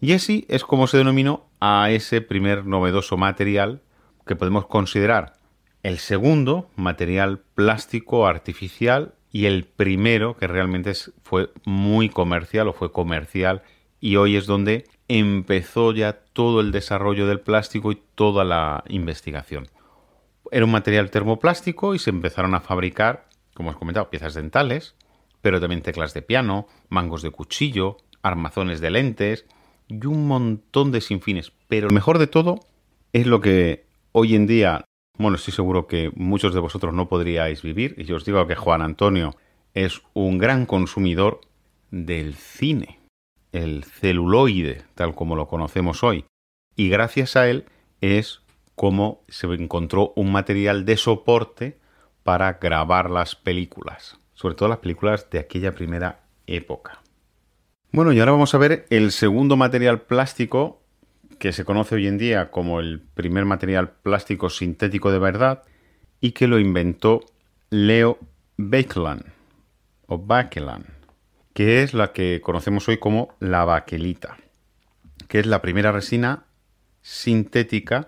Y 0.00 0.12
así 0.12 0.46
es 0.48 0.64
como 0.64 0.86
se 0.86 0.98
denominó 0.98 1.46
a 1.60 1.90
ese 1.90 2.20
primer 2.20 2.64
novedoso 2.64 3.16
material 3.16 3.82
que 4.24 4.36
podemos 4.36 4.66
considerar 4.66 5.34
el 5.82 5.98
segundo, 5.98 6.70
material 6.76 7.40
plástico 7.54 8.26
artificial, 8.26 9.14
y 9.30 9.46
el 9.46 9.64
primero, 9.64 10.36
que 10.36 10.46
realmente 10.46 10.92
fue 11.22 11.50
muy 11.64 12.08
comercial 12.08 12.68
o 12.68 12.72
fue 12.72 12.92
comercial, 12.92 13.62
y 14.00 14.16
hoy 14.16 14.36
es 14.36 14.46
donde 14.46 14.86
empezó 15.08 15.92
ya 15.92 16.12
todo 16.32 16.60
el 16.60 16.72
desarrollo 16.72 17.26
del 17.26 17.40
plástico 17.40 17.92
y 17.92 18.00
toda 18.14 18.44
la 18.44 18.84
investigación. 18.88 19.68
Era 20.50 20.64
un 20.64 20.72
material 20.72 21.10
termoplástico 21.10 21.94
y 21.94 21.98
se 21.98 22.10
empezaron 22.10 22.54
a 22.54 22.60
fabricar, 22.60 23.28
como 23.54 23.70
os 23.70 23.76
he 23.76 23.78
comentado, 23.78 24.10
piezas 24.10 24.34
dentales, 24.34 24.94
pero 25.40 25.60
también 25.60 25.82
teclas 25.82 26.14
de 26.14 26.22
piano, 26.22 26.66
mangos 26.88 27.22
de 27.22 27.30
cuchillo, 27.30 27.98
armazones 28.22 28.80
de 28.80 28.90
lentes 28.90 29.46
y 29.88 30.06
un 30.06 30.26
montón 30.26 30.92
de 30.92 31.00
sinfines. 31.00 31.52
Pero 31.68 31.88
lo 31.88 31.94
mejor 31.94 32.18
de 32.18 32.26
todo 32.26 32.60
es 33.12 33.26
lo 33.26 33.40
que 33.40 33.86
hoy 34.12 34.34
en 34.34 34.46
día 34.46 34.84
bueno, 35.18 35.36
estoy 35.36 35.52
seguro 35.52 35.88
que 35.88 36.12
muchos 36.14 36.54
de 36.54 36.60
vosotros 36.60 36.94
no 36.94 37.08
podríais 37.08 37.62
vivir, 37.62 37.96
y 37.98 38.04
yo 38.04 38.16
os 38.16 38.24
digo 38.24 38.46
que 38.46 38.54
Juan 38.54 38.82
Antonio 38.82 39.34
es 39.74 40.00
un 40.14 40.38
gran 40.38 40.64
consumidor 40.64 41.40
del 41.90 42.34
cine, 42.34 43.00
el 43.50 43.84
celuloide, 43.84 44.84
tal 44.94 45.16
como 45.16 45.34
lo 45.34 45.48
conocemos 45.48 46.04
hoy. 46.04 46.24
Y 46.76 46.88
gracias 46.88 47.34
a 47.34 47.50
él 47.50 47.64
es 48.00 48.42
como 48.78 49.24
se 49.26 49.48
encontró 49.48 50.12
un 50.14 50.30
material 50.30 50.84
de 50.84 50.96
soporte 50.96 51.80
para 52.22 52.54
grabar 52.54 53.10
las 53.10 53.34
películas, 53.34 54.20
sobre 54.34 54.54
todo 54.54 54.68
las 54.68 54.78
películas 54.78 55.28
de 55.30 55.40
aquella 55.40 55.74
primera 55.74 56.20
época. 56.46 57.02
Bueno, 57.90 58.12
y 58.12 58.20
ahora 58.20 58.32
vamos 58.32 58.54
a 58.54 58.58
ver 58.58 58.86
el 58.90 59.10
segundo 59.10 59.56
material 59.56 60.02
plástico 60.02 60.80
que 61.40 61.52
se 61.52 61.64
conoce 61.64 61.96
hoy 61.96 62.06
en 62.06 62.18
día 62.18 62.52
como 62.52 62.78
el 62.78 63.00
primer 63.00 63.46
material 63.46 63.90
plástico 63.90 64.48
sintético 64.48 65.10
de 65.10 65.18
verdad 65.18 65.64
y 66.20 66.30
que 66.30 66.46
lo 66.46 66.60
inventó 66.60 67.22
Leo 67.70 68.20
Baekeland 68.58 69.24
o 70.06 70.18
Baekeland, 70.18 70.86
que 71.52 71.82
es 71.82 71.94
la 71.94 72.12
que 72.12 72.40
conocemos 72.40 72.88
hoy 72.88 72.98
como 72.98 73.34
la 73.40 73.64
baquelita, 73.64 74.36
que 75.26 75.40
es 75.40 75.46
la 75.46 75.60
primera 75.62 75.90
resina 75.90 76.44
sintética 77.02 78.06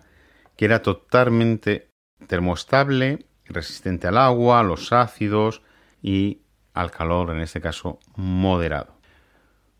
que 0.60 0.66
era 0.66 0.82
totalmente 0.82 1.88
termostable, 2.26 3.24
resistente 3.46 4.08
al 4.08 4.18
agua, 4.18 4.60
a 4.60 4.62
los 4.62 4.92
ácidos 4.92 5.62
y 6.02 6.42
al 6.74 6.90
calor, 6.90 7.30
en 7.30 7.40
este 7.40 7.62
caso 7.62 7.98
moderado. 8.14 8.94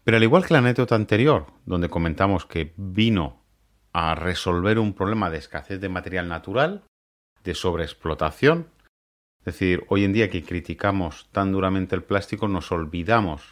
Pero 0.05 0.17
al 0.17 0.23
igual 0.23 0.47
que 0.47 0.55
la 0.55 0.61
anécdota 0.61 0.95
anterior, 0.95 1.49
donde 1.67 1.91
comentamos 1.91 2.47
que 2.47 2.73
vino 2.79 3.45
a 3.93 4.15
resolver 4.15 4.79
un 4.79 4.95
problema 4.95 5.29
de 5.29 5.37
escasez 5.37 5.83
de 5.83 5.91
material 5.91 6.29
natural, 6.29 6.85
de 7.45 7.55
sobreexplotación. 7.55 8.71
Es 9.41 9.45
decir, 9.45 9.85
hoy 9.91 10.05
en 10.05 10.15
día 10.15 10.31
que 10.31 10.45
criticamos 10.45 11.29
tan 11.31 11.53
duramente 11.53 11.95
el 11.95 12.05
plástico, 12.05 12.49
nos 12.49 12.73
olvidamos 12.73 13.43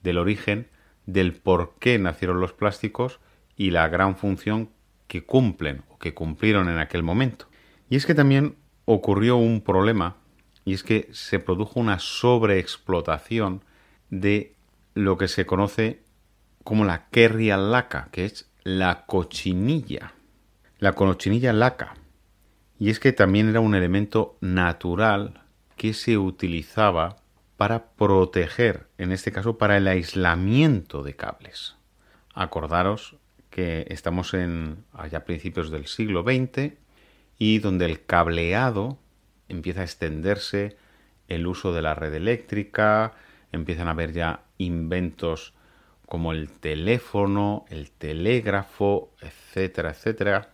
del 0.00 0.16
origen, 0.16 0.70
del 1.06 1.32
por 1.32 1.74
qué 1.80 1.98
nacieron 1.98 2.38
los 2.38 2.52
plásticos 2.52 3.18
y 3.56 3.72
la 3.72 3.88
gran 3.88 4.14
función 4.14 4.70
que 5.06 5.24
cumplen 5.24 5.82
o 5.88 5.98
que 5.98 6.14
cumplieron 6.14 6.68
en 6.68 6.78
aquel 6.78 7.02
momento. 7.02 7.48
Y 7.88 7.96
es 7.96 8.06
que 8.06 8.14
también 8.14 8.56
ocurrió 8.84 9.36
un 9.36 9.60
problema 9.60 10.16
y 10.64 10.74
es 10.74 10.82
que 10.82 11.08
se 11.12 11.38
produjo 11.38 11.80
una 11.80 11.98
sobreexplotación 11.98 13.64
de 14.10 14.54
lo 14.94 15.18
que 15.18 15.28
se 15.28 15.46
conoce 15.46 16.02
como 16.64 16.84
la 16.84 17.08
kerria 17.08 17.56
laca, 17.56 18.08
que 18.12 18.24
es 18.24 18.50
la 18.62 19.06
cochinilla, 19.06 20.14
la 20.78 20.92
cochinilla 20.92 21.52
laca. 21.52 21.94
Y 22.78 22.90
es 22.90 23.00
que 23.00 23.12
también 23.12 23.48
era 23.48 23.60
un 23.60 23.74
elemento 23.74 24.36
natural 24.40 25.42
que 25.76 25.94
se 25.94 26.18
utilizaba 26.18 27.16
para 27.56 27.90
proteger, 27.92 28.88
en 28.98 29.12
este 29.12 29.32
caso 29.32 29.58
para 29.58 29.76
el 29.76 29.86
aislamiento 29.86 31.02
de 31.02 31.14
cables. 31.14 31.76
Acordaros 32.34 33.16
que 33.52 33.86
estamos 33.90 34.32
en 34.34 34.84
allá 34.92 35.24
principios 35.24 35.70
del 35.70 35.86
siglo 35.86 36.22
XX 36.22 36.72
y 37.38 37.58
donde 37.58 37.84
el 37.84 38.04
cableado 38.04 38.98
empieza 39.48 39.82
a 39.82 39.84
extenderse, 39.84 40.76
el 41.28 41.46
uso 41.46 41.72
de 41.72 41.82
la 41.82 41.94
red 41.94 42.14
eléctrica, 42.14 43.12
empiezan 43.52 43.88
a 43.88 43.92
haber 43.92 44.12
ya 44.12 44.44
inventos 44.58 45.54
como 46.06 46.32
el 46.32 46.50
teléfono, 46.50 47.66
el 47.68 47.90
telégrafo, 47.90 49.12
etcétera, 49.20 49.90
etcétera. 49.90 50.50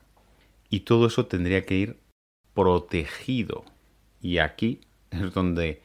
Y 0.68 0.80
todo 0.80 1.06
eso 1.06 1.26
tendría 1.26 1.64
que 1.64 1.74
ir 1.76 2.00
protegido. 2.52 3.64
Y 4.20 4.38
aquí 4.38 4.80
es 5.10 5.32
donde 5.32 5.82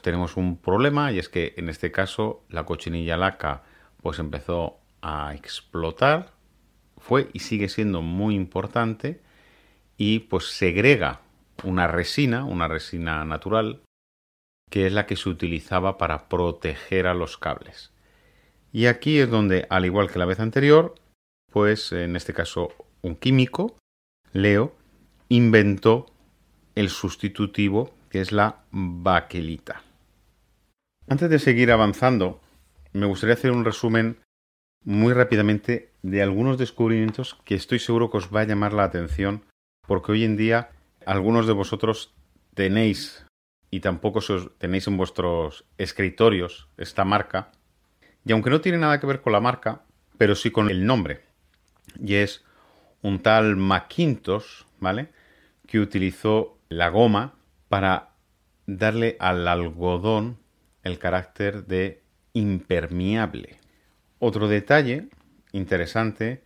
tenemos 0.00 0.36
un 0.36 0.56
problema 0.56 1.10
y 1.10 1.18
es 1.18 1.28
que 1.28 1.54
en 1.56 1.68
este 1.68 1.90
caso 1.90 2.44
la 2.48 2.64
cochinilla 2.64 3.16
laca 3.16 3.64
pues 4.00 4.18
empezó 4.18 4.78
a 5.00 5.34
explotar, 5.34 6.32
fue 7.02 7.28
y 7.32 7.40
sigue 7.40 7.68
siendo 7.68 8.00
muy 8.00 8.34
importante 8.34 9.20
y 9.96 10.20
pues 10.20 10.46
segrega 10.46 11.20
una 11.64 11.86
resina, 11.86 12.44
una 12.44 12.68
resina 12.68 13.24
natural, 13.24 13.82
que 14.70 14.86
es 14.86 14.92
la 14.92 15.06
que 15.06 15.16
se 15.16 15.28
utilizaba 15.28 15.98
para 15.98 16.28
proteger 16.28 17.06
a 17.06 17.14
los 17.14 17.36
cables. 17.36 17.92
Y 18.72 18.86
aquí 18.86 19.18
es 19.18 19.28
donde, 19.28 19.66
al 19.68 19.84
igual 19.84 20.10
que 20.10 20.18
la 20.18 20.24
vez 20.24 20.40
anterior, 20.40 20.94
pues 21.52 21.92
en 21.92 22.16
este 22.16 22.32
caso 22.32 22.70
un 23.02 23.16
químico, 23.16 23.76
Leo, 24.32 24.74
inventó 25.28 26.06
el 26.74 26.88
sustitutivo 26.88 27.92
que 28.08 28.20
es 28.20 28.32
la 28.32 28.64
baquelita. 28.70 29.82
Antes 31.08 31.28
de 31.28 31.38
seguir 31.38 31.70
avanzando, 31.72 32.40
me 32.92 33.06
gustaría 33.06 33.34
hacer 33.34 33.50
un 33.50 33.64
resumen 33.64 34.18
muy 34.84 35.12
rápidamente 35.12 35.90
de 36.02 36.22
algunos 36.22 36.58
descubrimientos 36.58 37.38
que 37.44 37.54
estoy 37.54 37.78
seguro 37.78 38.10
que 38.10 38.18
os 38.18 38.34
va 38.34 38.40
a 38.40 38.46
llamar 38.46 38.72
la 38.72 38.84
atención, 38.84 39.44
porque 39.86 40.12
hoy 40.12 40.24
en 40.24 40.36
día 40.36 40.70
algunos 41.06 41.46
de 41.46 41.52
vosotros 41.52 42.14
tenéis 42.54 43.24
y 43.70 43.80
tampoco 43.80 44.20
tenéis 44.58 44.86
en 44.86 44.96
vuestros 44.96 45.64
escritorios 45.78 46.68
esta 46.76 47.04
marca, 47.04 47.52
y 48.24 48.32
aunque 48.32 48.50
no 48.50 48.60
tiene 48.60 48.78
nada 48.78 49.00
que 49.00 49.06
ver 49.06 49.22
con 49.22 49.32
la 49.32 49.40
marca, 49.40 49.82
pero 50.18 50.34
sí 50.34 50.50
con 50.50 50.70
el 50.70 50.84
nombre, 50.84 51.22
y 51.98 52.14
es 52.16 52.44
un 53.02 53.20
tal 53.20 53.56
Macintosh, 53.56 54.64
¿vale? 54.78 55.08
Que 55.66 55.80
utilizó 55.80 56.58
la 56.68 56.88
goma 56.88 57.34
para 57.68 58.10
darle 58.66 59.16
al 59.18 59.48
algodón 59.48 60.38
el 60.82 60.98
carácter 60.98 61.66
de 61.66 62.02
impermeable. 62.32 63.61
Otro 64.24 64.46
detalle 64.46 65.08
interesante 65.50 66.44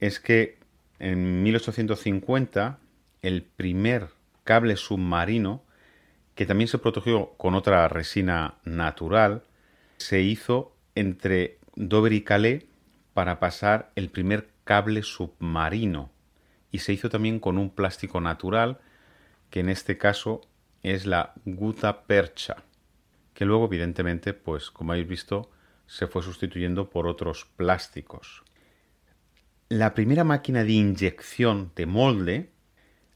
es 0.00 0.18
que 0.18 0.58
en 0.98 1.44
1850 1.44 2.80
el 3.22 3.44
primer 3.44 4.08
cable 4.42 4.74
submarino, 4.74 5.62
que 6.34 6.46
también 6.46 6.66
se 6.66 6.78
protegió 6.78 7.34
con 7.36 7.54
otra 7.54 7.86
resina 7.86 8.58
natural, 8.64 9.44
se 9.98 10.22
hizo 10.22 10.74
entre 10.96 11.58
Dover 11.76 12.12
y 12.12 12.22
Calais 12.22 12.64
para 13.14 13.38
pasar 13.38 13.92
el 13.94 14.10
primer 14.10 14.48
cable 14.64 15.04
submarino. 15.04 16.10
Y 16.72 16.80
se 16.80 16.92
hizo 16.92 17.08
también 17.08 17.38
con 17.38 17.56
un 17.56 17.70
plástico 17.70 18.20
natural 18.20 18.80
que 19.50 19.60
en 19.60 19.68
este 19.68 19.96
caso 19.96 20.40
es 20.82 21.06
la 21.06 21.34
guta 21.44 22.02
percha 22.02 22.64
que 23.32 23.44
luego 23.44 23.66
evidentemente 23.66 24.34
pues 24.34 24.72
como 24.72 24.90
habéis 24.90 25.06
visto 25.06 25.50
se 25.90 26.06
fue 26.06 26.22
sustituyendo 26.22 26.88
por 26.88 27.08
otros 27.08 27.48
plásticos. 27.56 28.44
La 29.68 29.92
primera 29.92 30.22
máquina 30.22 30.62
de 30.62 30.70
inyección 30.70 31.72
de 31.74 31.86
molde 31.86 32.52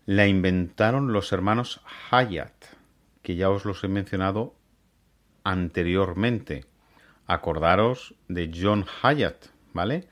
la 0.06 0.26
inventaron 0.26 1.12
los 1.12 1.32
hermanos 1.32 1.80
Hyatt, 2.10 2.64
que 3.22 3.36
ya 3.36 3.48
os 3.50 3.64
los 3.64 3.84
he 3.84 3.88
mencionado 3.88 4.56
anteriormente. 5.44 6.64
Acordaros 7.26 8.16
de 8.26 8.50
John 8.52 8.84
Hyatt, 8.84 9.46
¿vale? 9.72 10.08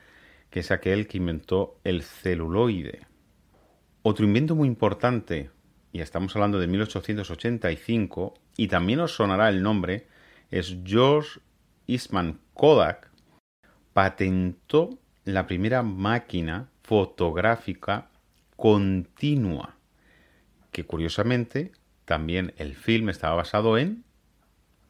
Que 0.48 0.60
es 0.60 0.70
aquel 0.70 1.08
que 1.08 1.18
inventó 1.18 1.80
el 1.82 2.04
celuloide. 2.04 3.08
Otro 4.02 4.24
invento 4.24 4.54
muy 4.54 4.68
importante, 4.68 5.50
y 5.92 6.00
estamos 6.00 6.36
hablando 6.36 6.60
de 6.60 6.68
1885, 6.68 8.34
y 8.56 8.68
también 8.68 9.00
os 9.00 9.16
sonará 9.16 9.48
el 9.48 9.64
nombre, 9.64 10.06
es 10.52 10.78
George 10.84 11.40
Eastman 11.92 12.40
Kodak, 12.54 13.10
patentó 13.92 14.98
la 15.24 15.46
primera 15.46 15.82
máquina 15.82 16.70
fotográfica 16.82 18.08
continua 18.56 19.76
que 20.72 20.84
curiosamente 20.84 21.72
también 22.04 22.54
el 22.56 22.74
film 22.74 23.10
estaba 23.10 23.36
basado 23.36 23.78
en 23.78 24.04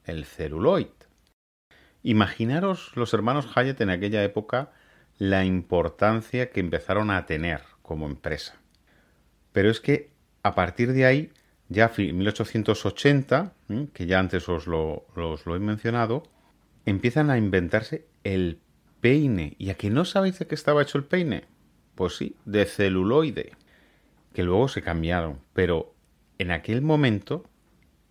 el 0.04 0.24
celuloid. 0.24 0.86
Imaginaros 2.02 2.92
los 2.94 3.12
hermanos 3.12 3.46
Hyatt 3.54 3.80
en 3.80 3.90
aquella 3.90 4.22
época 4.24 4.72
la 5.18 5.44
importancia 5.44 6.50
que 6.50 6.60
empezaron 6.60 7.10
a 7.10 7.26
tener 7.26 7.62
como 7.82 8.06
empresa. 8.06 8.60
Pero 9.52 9.70
es 9.70 9.80
que 9.80 10.10
a 10.42 10.54
partir 10.54 10.92
de 10.92 11.04
ahí, 11.04 11.32
ya 11.68 11.92
en 11.96 12.18
1880, 12.18 13.52
que 13.92 14.06
ya 14.06 14.18
antes 14.18 14.48
os 14.48 14.66
lo 14.66 15.06
he 15.16 15.58
mencionado, 15.58 16.24
empiezan 16.86 17.30
a 17.30 17.38
inventarse 17.38 18.06
el 18.24 18.60
peine. 19.00 19.54
¿Y 19.58 19.70
a 19.70 19.74
que 19.74 19.90
no 19.90 20.04
sabéis 20.04 20.38
de 20.38 20.46
qué 20.46 20.54
estaba 20.54 20.82
hecho 20.82 20.98
el 20.98 21.04
peine? 21.04 21.44
Pues 21.94 22.16
sí, 22.16 22.36
de 22.44 22.64
celuloide 22.64 23.52
que 24.32 24.42
luego 24.42 24.68
se 24.68 24.82
cambiaron, 24.82 25.40
pero 25.52 25.94
en 26.38 26.50
aquel 26.50 26.82
momento, 26.82 27.44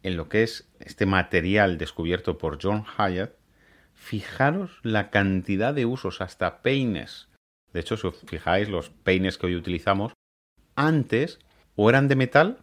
en 0.03 0.17
lo 0.17 0.29
que 0.29 0.43
es 0.43 0.69
este 0.79 1.05
material 1.05 1.77
descubierto 1.77 2.37
por 2.37 2.59
John 2.61 2.85
Hyatt, 2.85 3.33
fijaros 3.93 4.79
la 4.83 5.09
cantidad 5.09 5.73
de 5.73 5.85
usos, 5.85 6.21
hasta 6.21 6.61
peines. 6.61 7.29
De 7.73 7.79
hecho, 7.79 7.97
si 7.97 8.07
os 8.07 8.17
fijáis, 8.27 8.69
los 8.69 8.89
peines 8.89 9.37
que 9.37 9.47
hoy 9.47 9.55
utilizamos, 9.55 10.13
antes 10.75 11.39
o 11.75 11.89
eran 11.89 12.07
de 12.07 12.15
metal 12.15 12.59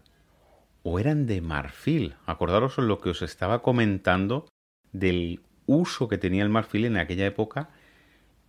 o 0.83 0.99
eran 0.99 1.27
de 1.27 1.41
marfil. 1.41 2.15
Acordaros 2.27 2.79
lo 2.79 3.01
que 3.01 3.11
os 3.11 3.23
estaba 3.23 3.63
comentando 3.63 4.47
del 4.93 5.41
uso 5.69 6.09
que 6.09 6.19
tenía 6.19 6.43
el 6.43 6.49
marfil 6.49 6.87
en 6.87 6.97
aquella 6.97 7.27
época 7.27 7.71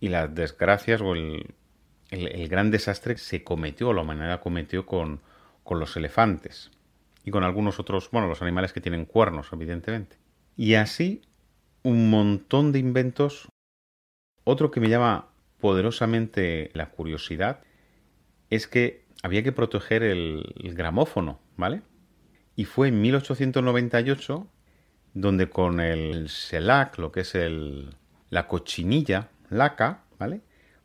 y 0.00 0.08
las 0.08 0.34
desgracias 0.34 1.00
o 1.00 1.14
el, 1.14 1.54
el, 2.10 2.48
gran 2.48 2.72
desastre 2.72 3.16
se 3.18 3.44
cometió, 3.44 3.92
la 3.92 4.02
humanidad 4.02 4.40
cometió 4.40 4.86
con, 4.86 5.20
con 5.62 5.78
los 5.78 5.96
elefantes 5.96 6.72
y 7.24 7.30
con 7.30 7.44
algunos 7.44 7.78
otros, 7.78 8.10
bueno, 8.10 8.26
los 8.26 8.42
animales 8.42 8.72
que 8.72 8.80
tienen 8.80 9.04
cuernos, 9.04 9.48
evidentemente. 9.52 10.16
Y 10.56 10.74
así 10.74 11.22
un 11.82 12.10
montón 12.10 12.72
de 12.72 12.78
inventos. 12.78 13.48
Otro 14.44 14.70
que 14.70 14.80
me 14.80 14.88
llama 14.88 15.28
poderosamente 15.60 16.70
la 16.74 16.90
curiosidad 16.90 17.60
es 18.48 18.66
que 18.66 19.04
había 19.22 19.42
que 19.42 19.52
proteger 19.52 20.02
el, 20.02 20.52
gramófono, 20.74 21.40
¿vale? 21.56 21.82
Y 22.56 22.64
fue 22.64 22.88
en 22.88 23.00
1898 23.00 24.46
donde 25.14 25.50
con 25.50 25.80
el 25.80 26.28
SELAC, 26.28 26.98
lo 26.98 27.12
que 27.12 27.20
es 27.20 27.34
el, 27.34 27.94
la 28.30 28.46
cochinilla 28.46 29.28
laca, 29.48 30.04
¿vale? 30.18 30.40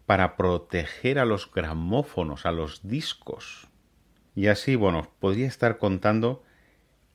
para 0.05 0.35
proteger 0.35 1.19
a 1.19 1.25
los 1.25 1.51
gramófonos, 1.51 2.45
a 2.45 2.51
los 2.51 2.87
discos. 2.87 3.67
Y 4.35 4.47
así, 4.47 4.75
bueno, 4.75 5.09
podría 5.19 5.47
estar 5.47 5.77
contando 5.77 6.43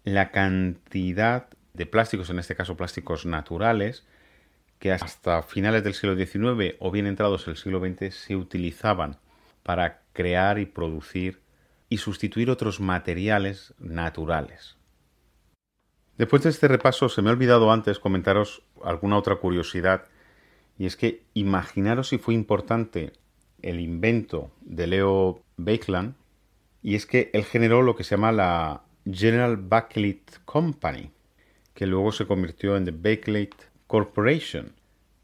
la 0.05 0.31
cantidad 0.31 1.49
de 1.75 1.87
plásticos, 1.87 2.31
en 2.31 2.39
este 2.39 2.57
caso 2.57 2.77
plásticos 2.77 3.27
naturales, 3.27 4.07
que 4.79 4.93
hasta 4.93 5.43
finales 5.43 5.85
del 5.85 5.95
siglo 5.95 6.17
XIX 6.17 6.77
o 6.79 6.91
bien 6.91 7.07
entrados 7.07 7.47
el 7.47 7.57
siglo 7.57 7.81
XX 7.81 8.15
se 8.15 8.35
utilizaban 8.35 9.19
para 9.63 10.01
crear 10.13 10.59
y 10.59 10.67
producir 10.67 11.43
y 11.89 11.99
sustituir 11.99 12.51
otros 12.51 12.81
materiales 12.81 13.75
naturales. 13.79 14.80
Después 16.21 16.43
de 16.43 16.51
este 16.51 16.69
repaso 16.69 17.09
se 17.09 17.23
me 17.23 17.31
ha 17.31 17.33
olvidado 17.33 17.73
antes 17.73 17.99
comentaros 17.99 18.63
alguna 18.85 19.17
otra 19.17 19.37
curiosidad 19.37 20.05
y 20.77 20.85
es 20.85 20.95
que 20.95 21.23
imaginaros 21.33 22.09
si 22.09 22.19
fue 22.19 22.35
importante 22.35 23.15
el 23.63 23.81
invento 23.81 24.51
de 24.61 24.87
Leo 24.87 25.41
Baekeland, 25.57 26.17
y 26.83 26.95
es 26.95 27.07
que 27.07 27.31
él 27.33 27.45
generó 27.45 27.81
lo 27.81 27.97
que 27.97 28.05
se 28.05 28.17
llama 28.17 28.33
la 28.33 28.83
General 29.11 29.57
Bakelite 29.57 30.35
Company, 30.45 31.11
que 31.73 31.87
luego 31.87 32.13
se 32.13 32.27
convirtió 32.27 32.77
en 32.77 32.85
The 32.85 32.91
Bakelite 32.91 33.57
Corporation. 33.87 34.75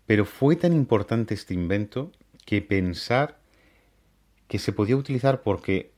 Pero 0.07 0.25
fue 0.25 0.57
tan 0.57 0.73
importante 0.73 1.35
este 1.35 1.53
invento 1.53 2.11
que 2.47 2.63
pensar 2.63 3.39
que 4.49 4.59
se 4.59 4.73
podía 4.73 4.97
utilizar 4.97 5.43
porque 5.43 5.93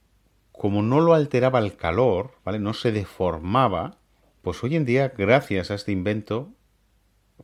como 0.51 0.83
no 0.83 1.01
lo 1.01 1.15
alteraba 1.15 1.61
el 1.61 1.77
calor, 1.77 2.33
¿vale? 2.45 2.59
No 2.59 2.75
se 2.75 2.91
deformaba, 2.91 3.99
pues 4.43 4.63
hoy 4.63 4.77
en 4.77 4.85
día, 4.85 5.13
gracias 5.17 5.71
a 5.71 5.75
este 5.75 5.93
invento, 5.93 6.53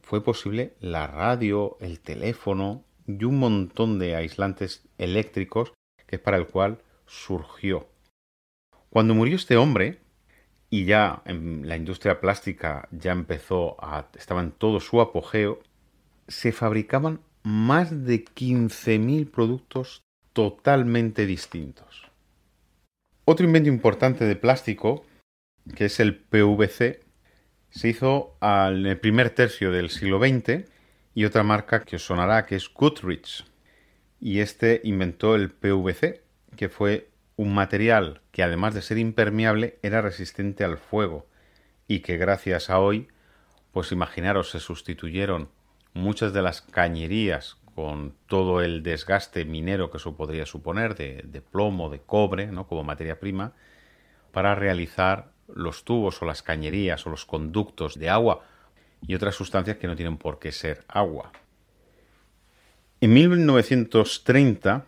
fue 0.02 0.22
posible 0.22 0.74
la 0.80 1.06
radio, 1.06 1.76
el 1.80 2.00
teléfono 2.00 2.84
y 3.06 3.24
un 3.24 3.38
montón 3.38 3.98
de 3.98 4.16
aislantes 4.16 4.82
eléctricos 4.98 5.72
que 6.06 6.16
es 6.16 6.22
para 6.22 6.36
el 6.36 6.46
cual 6.46 6.82
surgió. 7.06 7.88
Cuando 8.90 9.14
murió 9.14 9.36
este 9.36 9.56
hombre, 9.56 10.00
y 10.70 10.86
ya 10.86 11.22
en 11.24 11.68
la 11.68 11.76
industria 11.76 12.20
plástica 12.20 12.88
ya 12.90 13.12
empezó 13.12 13.76
a. 13.84 14.08
estaba 14.16 14.40
en 14.40 14.50
todo 14.50 14.80
su 14.80 15.00
apogeo, 15.00 15.60
se 16.26 16.50
fabricaban 16.50 17.20
más 17.44 18.04
de 18.04 18.24
15.000 18.24 19.30
productos 19.30 20.02
totalmente 20.32 21.26
distintos. 21.26 22.10
Otro 23.24 23.46
invento 23.46 23.68
importante 23.68 24.24
de 24.24 24.34
plástico, 24.34 25.04
que 25.74 25.86
es 25.86 26.00
el 26.00 26.16
PVC, 26.16 27.00
se 27.70 27.88
hizo 27.88 28.36
el 28.40 28.98
primer 29.00 29.30
tercio 29.30 29.72
del 29.72 29.90
siglo 29.90 30.18
XX 30.18 30.64
y 31.14 31.24
otra 31.24 31.42
marca 31.42 31.80
que 31.80 31.96
os 31.96 32.04
sonará 32.04 32.46
que 32.46 32.56
es 32.56 32.72
Goodrich. 32.72 33.44
Y 34.20 34.40
este 34.40 34.80
inventó 34.84 35.34
el 35.34 35.50
PVC, 35.50 36.22
que 36.56 36.68
fue 36.68 37.08
un 37.36 37.54
material 37.54 38.20
que 38.30 38.42
además 38.42 38.74
de 38.74 38.82
ser 38.82 38.98
impermeable 38.98 39.78
era 39.82 40.02
resistente 40.02 40.64
al 40.64 40.78
fuego 40.78 41.26
y 41.88 42.00
que 42.00 42.16
gracias 42.16 42.70
a 42.70 42.78
hoy, 42.78 43.08
pues 43.72 43.92
imaginaros, 43.92 44.50
se 44.50 44.60
sustituyeron 44.60 45.48
muchas 45.92 46.32
de 46.32 46.42
las 46.42 46.62
cañerías 46.62 47.56
con 47.74 48.14
todo 48.26 48.60
el 48.60 48.82
desgaste 48.82 49.44
minero 49.44 49.90
que 49.90 49.96
eso 49.96 50.16
podría 50.16 50.46
suponer 50.46 50.94
de, 50.94 51.42
plomo, 51.50 51.90
de 51.90 52.00
cobre, 52.00 52.46
¿no? 52.46 52.66
como 52.68 52.84
materia 52.84 53.18
prima, 53.18 53.52
para 54.30 54.54
realizar 54.54 55.33
los 55.52 55.84
tubos 55.84 56.20
o 56.22 56.24
las 56.24 56.42
cañerías 56.42 57.06
o 57.06 57.10
los 57.10 57.24
conductos 57.24 57.98
de 57.98 58.10
agua 58.10 58.42
y 59.06 59.14
otras 59.14 59.34
sustancias 59.34 59.76
que 59.76 59.86
no 59.86 59.96
tienen 59.96 60.16
por 60.16 60.38
qué 60.38 60.52
ser 60.52 60.84
agua. 60.88 61.32
En 63.00 63.12
1930 63.12 64.86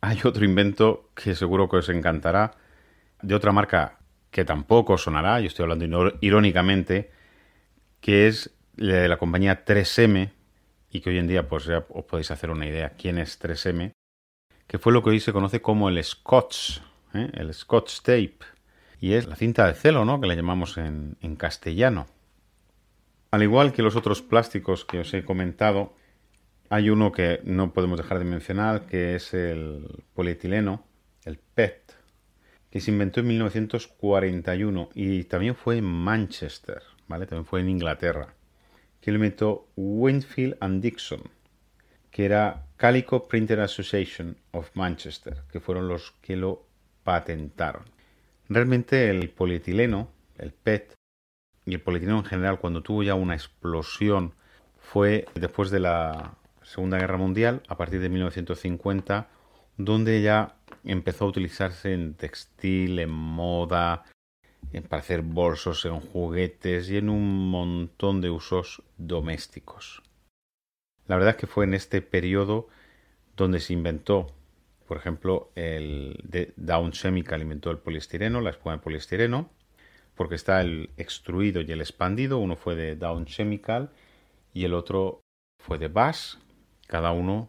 hay 0.00 0.20
otro 0.24 0.44
invento 0.44 1.10
que 1.14 1.34
seguro 1.34 1.68
que 1.68 1.78
os 1.78 1.88
encantará, 1.88 2.52
de 3.22 3.34
otra 3.34 3.52
marca 3.52 3.98
que 4.30 4.44
tampoco 4.44 4.96
sonará, 4.96 5.40
yo 5.40 5.48
estoy 5.48 5.64
hablando 5.64 6.12
irónicamente, 6.20 7.10
que 8.00 8.28
es 8.28 8.50
de 8.76 9.08
la 9.08 9.18
compañía 9.18 9.64
3M, 9.64 10.30
y 10.90 11.00
que 11.00 11.10
hoy 11.10 11.18
en 11.18 11.28
día 11.28 11.48
pues 11.48 11.64
ya 11.64 11.84
os 11.88 12.04
podéis 12.04 12.30
hacer 12.30 12.50
una 12.50 12.66
idea 12.66 12.90
quién 12.90 13.18
es 13.18 13.40
3M, 13.40 13.92
que 14.66 14.78
fue 14.78 14.92
lo 14.92 15.02
que 15.02 15.10
hoy 15.10 15.20
se 15.20 15.32
conoce 15.32 15.60
como 15.60 15.88
el 15.88 16.02
Scotch, 16.02 16.78
¿eh? 17.14 17.30
el 17.34 17.52
Scotch 17.52 18.00
Tape, 18.02 18.38
y 19.00 19.14
es 19.14 19.26
la 19.26 19.36
cinta 19.36 19.66
de 19.66 19.74
celo, 19.74 20.04
¿no? 20.04 20.20
que 20.20 20.26
le 20.26 20.36
llamamos 20.36 20.76
en, 20.78 21.16
en 21.20 21.36
castellano. 21.36 22.06
Al 23.30 23.42
igual 23.42 23.72
que 23.72 23.82
los 23.82 23.96
otros 23.96 24.22
plásticos 24.22 24.84
que 24.84 25.00
os 25.00 25.14
he 25.14 25.24
comentado, 25.24 25.94
hay 26.68 26.90
uno 26.90 27.10
que 27.10 27.40
no 27.44 27.72
podemos 27.72 27.98
dejar 27.98 28.18
de 28.18 28.24
mencionar, 28.24 28.86
que 28.86 29.14
es 29.14 29.34
el 29.34 30.04
polietileno, 30.14 30.84
el 31.24 31.38
PET, 31.38 31.94
que 32.70 32.80
se 32.80 32.90
inventó 32.90 33.20
en 33.20 33.26
1941 33.26 34.90
y 34.94 35.24
también 35.24 35.56
fue 35.56 35.78
en 35.78 35.84
Manchester, 35.84 36.82
¿vale? 37.08 37.26
También 37.26 37.46
fue 37.46 37.60
en 37.60 37.68
Inglaterra, 37.68 38.34
que 39.00 39.10
lo 39.10 39.16
inventó 39.16 39.68
Winfield 39.76 40.56
and 40.60 40.82
Dixon, 40.82 41.22
que 42.10 42.24
era 42.24 42.66
Calico 42.76 43.26
Printer 43.26 43.60
Association 43.60 44.36
of 44.52 44.70
Manchester, 44.74 45.42
que 45.50 45.60
fueron 45.60 45.88
los 45.88 46.12
que 46.22 46.36
lo 46.36 46.64
patentaron. 47.02 47.84
Realmente 48.50 49.10
el 49.10 49.30
polietileno, 49.30 50.10
el 50.36 50.52
PET, 50.52 50.94
y 51.64 51.74
el 51.74 51.80
polietileno 51.80 52.18
en 52.18 52.24
general, 52.24 52.58
cuando 52.58 52.82
tuvo 52.82 53.04
ya 53.04 53.14
una 53.14 53.34
explosión, 53.34 54.34
fue 54.76 55.26
después 55.36 55.70
de 55.70 55.78
la 55.78 56.34
Segunda 56.62 56.98
Guerra 56.98 57.16
Mundial, 57.16 57.62
a 57.68 57.76
partir 57.76 58.00
de 58.00 58.08
1950, 58.08 59.28
donde 59.76 60.20
ya 60.20 60.56
empezó 60.82 61.26
a 61.26 61.28
utilizarse 61.28 61.92
en 61.92 62.14
textil, 62.14 62.98
en 62.98 63.10
moda, 63.10 64.04
para 64.88 65.00
hacer 65.00 65.22
bolsos, 65.22 65.84
en 65.84 66.00
juguetes 66.00 66.90
y 66.90 66.96
en 66.96 67.08
un 67.08 67.50
montón 67.50 68.20
de 68.20 68.30
usos 68.30 68.82
domésticos. 68.96 70.02
La 71.06 71.14
verdad 71.14 71.36
es 71.36 71.36
que 71.36 71.46
fue 71.46 71.66
en 71.66 71.74
este 71.74 72.02
periodo 72.02 72.66
donde 73.36 73.60
se 73.60 73.74
inventó, 73.74 74.34
por 74.90 74.96
ejemplo, 74.96 75.52
el 75.54 76.18
de 76.24 76.52
Down 76.56 76.90
Chemical 76.90 77.42
inventó 77.42 77.70
el 77.70 77.78
poliestireno, 77.78 78.40
la 78.40 78.50
espuma 78.50 78.72
de 78.72 78.82
poliestireno, 78.82 79.48
porque 80.16 80.34
está 80.34 80.60
el 80.62 80.90
extruido 80.96 81.60
y 81.60 81.70
el 81.70 81.80
expandido, 81.80 82.38
uno 82.38 82.56
fue 82.56 82.74
de 82.74 82.96
Down 82.96 83.24
Chemical 83.24 83.90
y 84.52 84.64
el 84.64 84.74
otro 84.74 85.20
fue 85.62 85.78
de 85.78 85.86
Bass, 85.86 86.40
cada 86.88 87.12
uno 87.12 87.48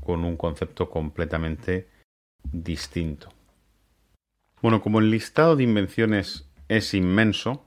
con 0.00 0.24
un 0.24 0.36
concepto 0.36 0.90
completamente 0.90 1.88
distinto. 2.50 3.28
Bueno, 4.60 4.82
como 4.82 4.98
el 4.98 5.12
listado 5.12 5.54
de 5.54 5.62
invenciones 5.62 6.50
es 6.66 6.94
inmenso, 6.94 7.64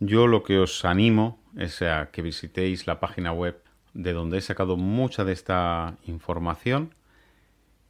yo 0.00 0.26
lo 0.26 0.42
que 0.42 0.58
os 0.58 0.84
animo 0.84 1.38
es 1.56 1.80
a 1.80 2.10
que 2.10 2.22
visitéis 2.22 2.88
la 2.88 2.98
página 2.98 3.32
web 3.32 3.62
de 3.94 4.12
donde 4.12 4.38
he 4.38 4.40
sacado 4.40 4.76
mucha 4.76 5.22
de 5.24 5.32
esta 5.32 5.96
información 6.06 6.92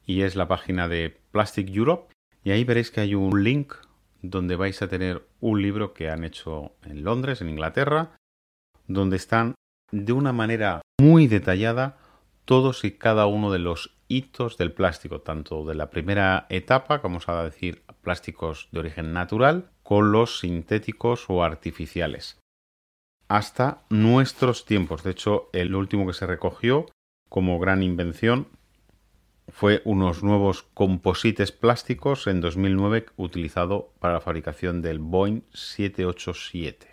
y 0.06 0.22
es 0.22 0.36
la 0.36 0.48
página 0.48 0.88
de 0.88 1.16
Plastic 1.30 1.68
Europe 1.68 2.12
y 2.44 2.50
ahí 2.50 2.64
veréis 2.64 2.90
que 2.90 3.00
hay 3.00 3.14
un 3.14 3.42
link 3.44 3.74
donde 4.20 4.56
vais 4.56 4.80
a 4.82 4.88
tener 4.88 5.26
un 5.40 5.62
libro 5.62 5.94
que 5.94 6.10
han 6.10 6.24
hecho 6.24 6.72
en 6.84 7.04
Londres, 7.04 7.40
en 7.40 7.48
Inglaterra, 7.48 8.16
donde 8.86 9.16
están 9.16 9.54
de 9.90 10.12
una 10.12 10.32
manera 10.32 10.80
muy 11.00 11.26
detallada 11.26 11.98
todos 12.44 12.84
y 12.84 12.92
cada 12.92 13.26
uno 13.26 13.52
de 13.52 13.58
los 13.58 13.96
hitos 14.08 14.58
del 14.58 14.72
plástico, 14.72 15.20
tanto 15.20 15.64
de 15.64 15.74
la 15.74 15.90
primera 15.90 16.46
etapa, 16.50 16.98
vamos 16.98 17.28
a 17.28 17.42
decir 17.44 17.82
plásticos 18.02 18.68
de 18.72 18.80
origen 18.80 19.12
natural, 19.12 19.70
con 19.82 20.12
los 20.12 20.40
sintéticos 20.40 21.26
o 21.28 21.44
artificiales, 21.44 22.38
hasta 23.28 23.82
nuestros 23.90 24.64
tiempos. 24.64 25.02
De 25.02 25.12
hecho, 25.12 25.48
el 25.52 25.74
último 25.74 26.06
que 26.06 26.12
se 26.12 26.26
recogió 26.26 26.86
como 27.28 27.58
gran 27.58 27.82
invención 27.82 28.48
fue 29.48 29.82
unos 29.84 30.22
nuevos 30.22 30.62
composites 30.74 31.52
plásticos 31.52 32.26
en 32.26 32.40
2009 32.40 33.06
utilizado 33.16 33.92
para 33.98 34.14
la 34.14 34.20
fabricación 34.20 34.82
del 34.82 34.98
Boeing 34.98 35.42
787, 35.52 36.88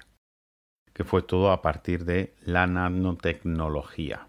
que 0.93 1.03
fue 1.03 1.21
todo 1.21 1.51
a 1.51 1.61
partir 1.61 2.05
de 2.05 2.33
la 2.43 2.67
nanotecnología. 2.67 4.27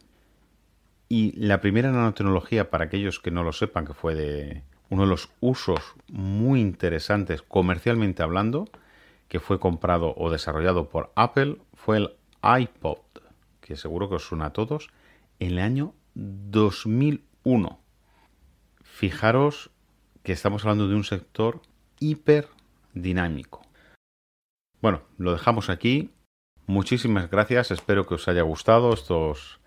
Y 1.09 1.33
la 1.33 1.61
primera 1.61 1.91
nanotecnología, 1.91 2.71
para 2.71 2.85
aquellos 2.85 3.19
que 3.19 3.33
no 3.33 3.43
lo 3.43 3.53
sepan, 3.53 3.85
que 3.85 3.95
fue 3.95 4.15
de 4.15 4.63
uno 4.91 5.03
de 5.03 5.09
los 5.09 5.31
usos 5.41 5.81
muy 6.09 6.61
interesantes 6.61 7.43
comercialmente 7.43 8.23
hablando, 8.23 8.69
que 9.29 9.41
fue 9.41 9.59
comprado 9.59 10.15
o 10.17 10.31
desarrollado 10.31 10.89
por 10.89 11.13
Apple, 11.15 11.57
fue 11.75 11.97
el 11.97 12.11
iPod, 12.43 12.99
que 13.61 13.77
seguro 13.77 14.09
que 14.09 14.17
os 14.17 14.25
suena 14.25 14.47
a 14.47 14.53
todos, 14.53 14.91
en 15.39 15.53
el 15.53 15.59
año 15.59 15.95
2001. 16.15 17.80
Fijaros 19.01 19.71
que 20.23 20.33
estamos 20.33 20.63
hablando 20.63 20.87
de 20.87 20.95
un 20.95 21.05
sector 21.05 21.63
hiperdinámico. 22.01 23.63
Bueno, 24.83 25.01
lo 25.17 25.33
dejamos 25.33 25.71
aquí. 25.71 26.11
Muchísimas 26.67 27.31
gracias, 27.31 27.71
espero 27.71 28.07
que 28.07 28.17
os 28.17 28.29
haya 28.29 28.43
gustado 28.43 28.93
estos 28.93 29.59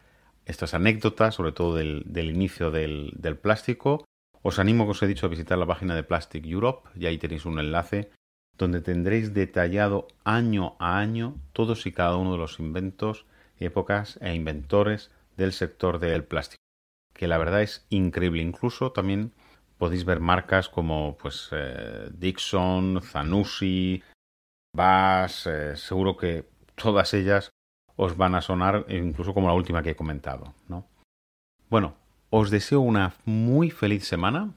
estas 0.45 0.75
anécdotas, 0.75 1.33
sobre 1.33 1.51
todo 1.51 1.75
del, 1.75 2.05
inicio 2.15 2.69
del, 2.69 3.11
del, 3.15 3.35
plástico. 3.35 4.05
Os 4.43 4.59
animo, 4.59 4.83
como 4.83 4.91
os 4.91 5.01
he 5.01 5.07
dicho, 5.07 5.25
a 5.25 5.29
visitar 5.29 5.57
la 5.57 5.65
página 5.65 5.95
de 5.95 6.03
Plastic 6.03 6.45
Europe 6.45 6.87
y 6.95 7.07
ahí 7.07 7.17
tenéis 7.17 7.47
un 7.47 7.57
enlace 7.57 8.11
donde 8.55 8.81
tendréis 8.81 9.33
detallado 9.33 10.09
año 10.23 10.75
a 10.77 10.99
año 10.99 11.41
todos 11.53 11.87
y 11.87 11.91
cada 11.91 12.17
uno 12.17 12.33
de 12.33 12.37
los 12.37 12.59
inventos, 12.59 13.25
épocas 13.57 14.19
e 14.21 14.35
inventores 14.35 15.09
del 15.37 15.53
sector 15.53 15.97
del 15.97 16.23
plástico. 16.23 16.62
Que 17.13 17.27
la 17.27 17.37
verdad 17.37 17.61
es 17.61 17.85
increíble. 17.89 18.41
Incluso 18.41 18.91
también 18.91 19.33
podéis 19.77 20.05
ver 20.05 20.19
marcas 20.19 20.69
como 20.69 21.17
pues 21.17 21.49
eh, 21.51 22.09
Dixon, 22.13 23.01
Zanussi, 23.01 24.01
Bass, 24.75 25.47
eh, 25.47 25.75
seguro 25.75 26.17
que 26.17 26.49
todas 26.75 27.13
ellas 27.13 27.49
os 27.95 28.17
van 28.17 28.35
a 28.35 28.41
sonar 28.41 28.85
incluso 28.89 29.33
como 29.33 29.47
la 29.47 29.53
última 29.53 29.83
que 29.83 29.91
he 29.91 29.95
comentado, 29.95 30.53
¿no? 30.67 30.87
Bueno, 31.69 31.95
os 32.29 32.49
deseo 32.49 32.81
una 32.81 33.13
muy 33.25 33.69
feliz 33.69 34.07
semana 34.07 34.53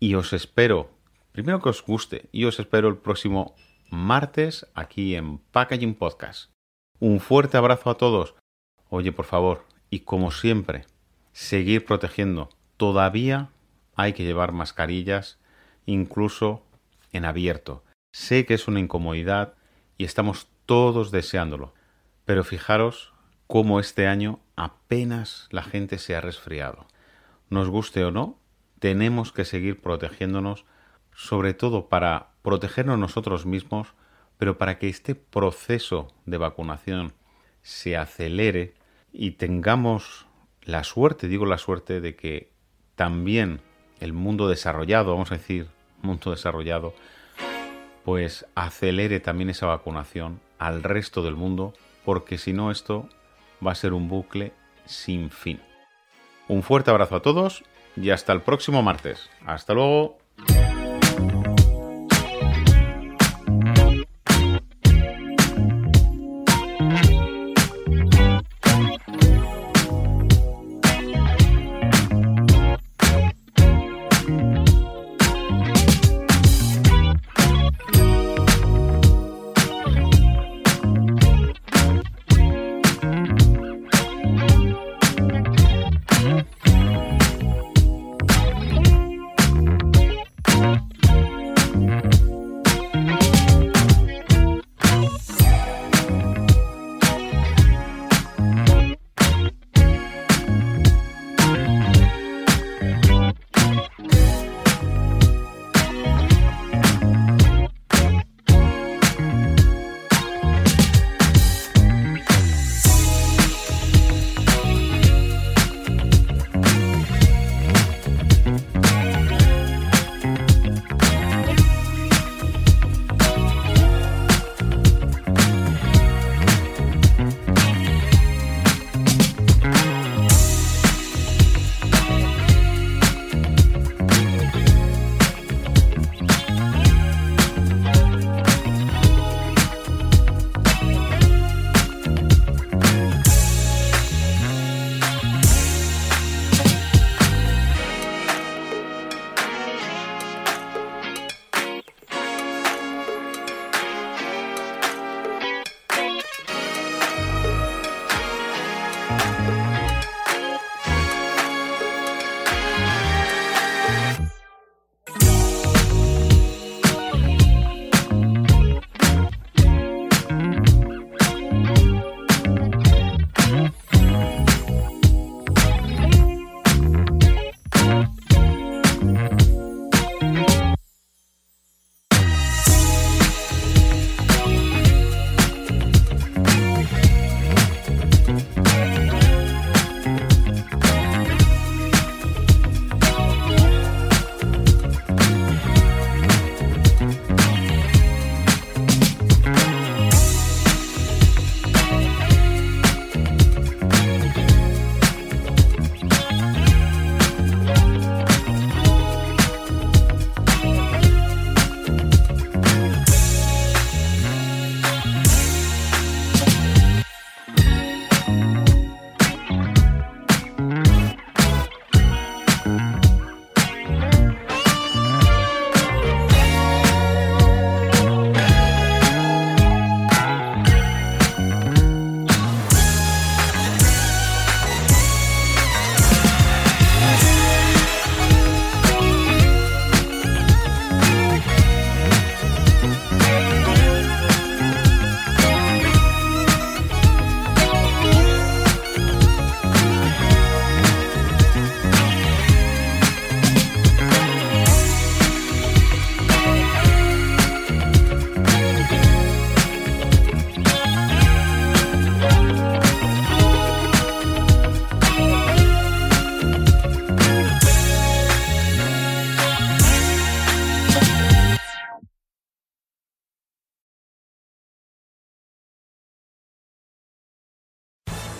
y 0.00 0.14
os 0.14 0.32
espero, 0.32 0.90
primero 1.32 1.60
que 1.60 1.68
os 1.68 1.84
guste, 1.84 2.28
y 2.32 2.44
os 2.44 2.58
espero 2.58 2.88
el 2.88 2.96
próximo 2.96 3.54
martes 3.90 4.66
aquí 4.74 5.14
en 5.14 5.38
Packaging 5.38 5.94
Podcast. 5.94 6.50
Un 7.00 7.20
fuerte 7.20 7.56
abrazo 7.56 7.90
a 7.90 7.96
todos. 7.96 8.34
Oye, 8.90 9.12
por 9.12 9.24
favor, 9.24 9.64
y 9.90 10.00
como 10.00 10.30
siempre, 10.30 10.86
seguir 11.38 11.84
protegiendo. 11.84 12.48
Todavía 12.76 13.50
hay 13.94 14.12
que 14.12 14.24
llevar 14.24 14.50
mascarillas, 14.50 15.38
incluso 15.86 16.64
en 17.12 17.24
abierto. 17.24 17.84
Sé 18.10 18.44
que 18.44 18.54
es 18.54 18.66
una 18.66 18.80
incomodidad 18.80 19.54
y 19.98 20.04
estamos 20.04 20.48
todos 20.66 21.12
deseándolo, 21.12 21.74
pero 22.24 22.42
fijaros 22.42 23.12
cómo 23.46 23.78
este 23.78 24.08
año 24.08 24.40
apenas 24.56 25.46
la 25.52 25.62
gente 25.62 25.98
se 25.98 26.16
ha 26.16 26.20
resfriado. 26.20 26.88
Nos 27.50 27.70
guste 27.70 28.04
o 28.04 28.10
no, 28.10 28.36
tenemos 28.80 29.30
que 29.30 29.44
seguir 29.44 29.80
protegiéndonos, 29.80 30.64
sobre 31.14 31.54
todo 31.54 31.88
para 31.88 32.30
protegernos 32.42 32.98
nosotros 32.98 33.46
mismos, 33.46 33.94
pero 34.38 34.58
para 34.58 34.80
que 34.80 34.88
este 34.88 35.14
proceso 35.14 36.12
de 36.26 36.36
vacunación 36.36 37.12
se 37.62 37.96
acelere 37.96 38.74
y 39.12 39.32
tengamos 39.32 40.27
la 40.68 40.84
suerte, 40.84 41.28
digo 41.28 41.46
la 41.46 41.56
suerte, 41.56 42.02
de 42.02 42.14
que 42.14 42.52
también 42.94 43.62
el 44.00 44.12
mundo 44.12 44.48
desarrollado, 44.48 45.12
vamos 45.12 45.32
a 45.32 45.36
decir, 45.36 45.66
mundo 46.02 46.30
desarrollado, 46.30 46.92
pues 48.04 48.44
acelere 48.54 49.18
también 49.18 49.48
esa 49.48 49.64
vacunación 49.64 50.40
al 50.58 50.82
resto 50.82 51.22
del 51.22 51.36
mundo, 51.36 51.72
porque 52.04 52.36
si 52.36 52.52
no 52.52 52.70
esto 52.70 53.08
va 53.66 53.72
a 53.72 53.76
ser 53.76 53.94
un 53.94 54.08
bucle 54.08 54.52
sin 54.84 55.30
fin. 55.30 55.58
Un 56.48 56.62
fuerte 56.62 56.90
abrazo 56.90 57.16
a 57.16 57.22
todos 57.22 57.64
y 57.96 58.10
hasta 58.10 58.34
el 58.34 58.42
próximo 58.42 58.82
martes. 58.82 59.30
Hasta 59.46 59.72
luego. 59.72 60.18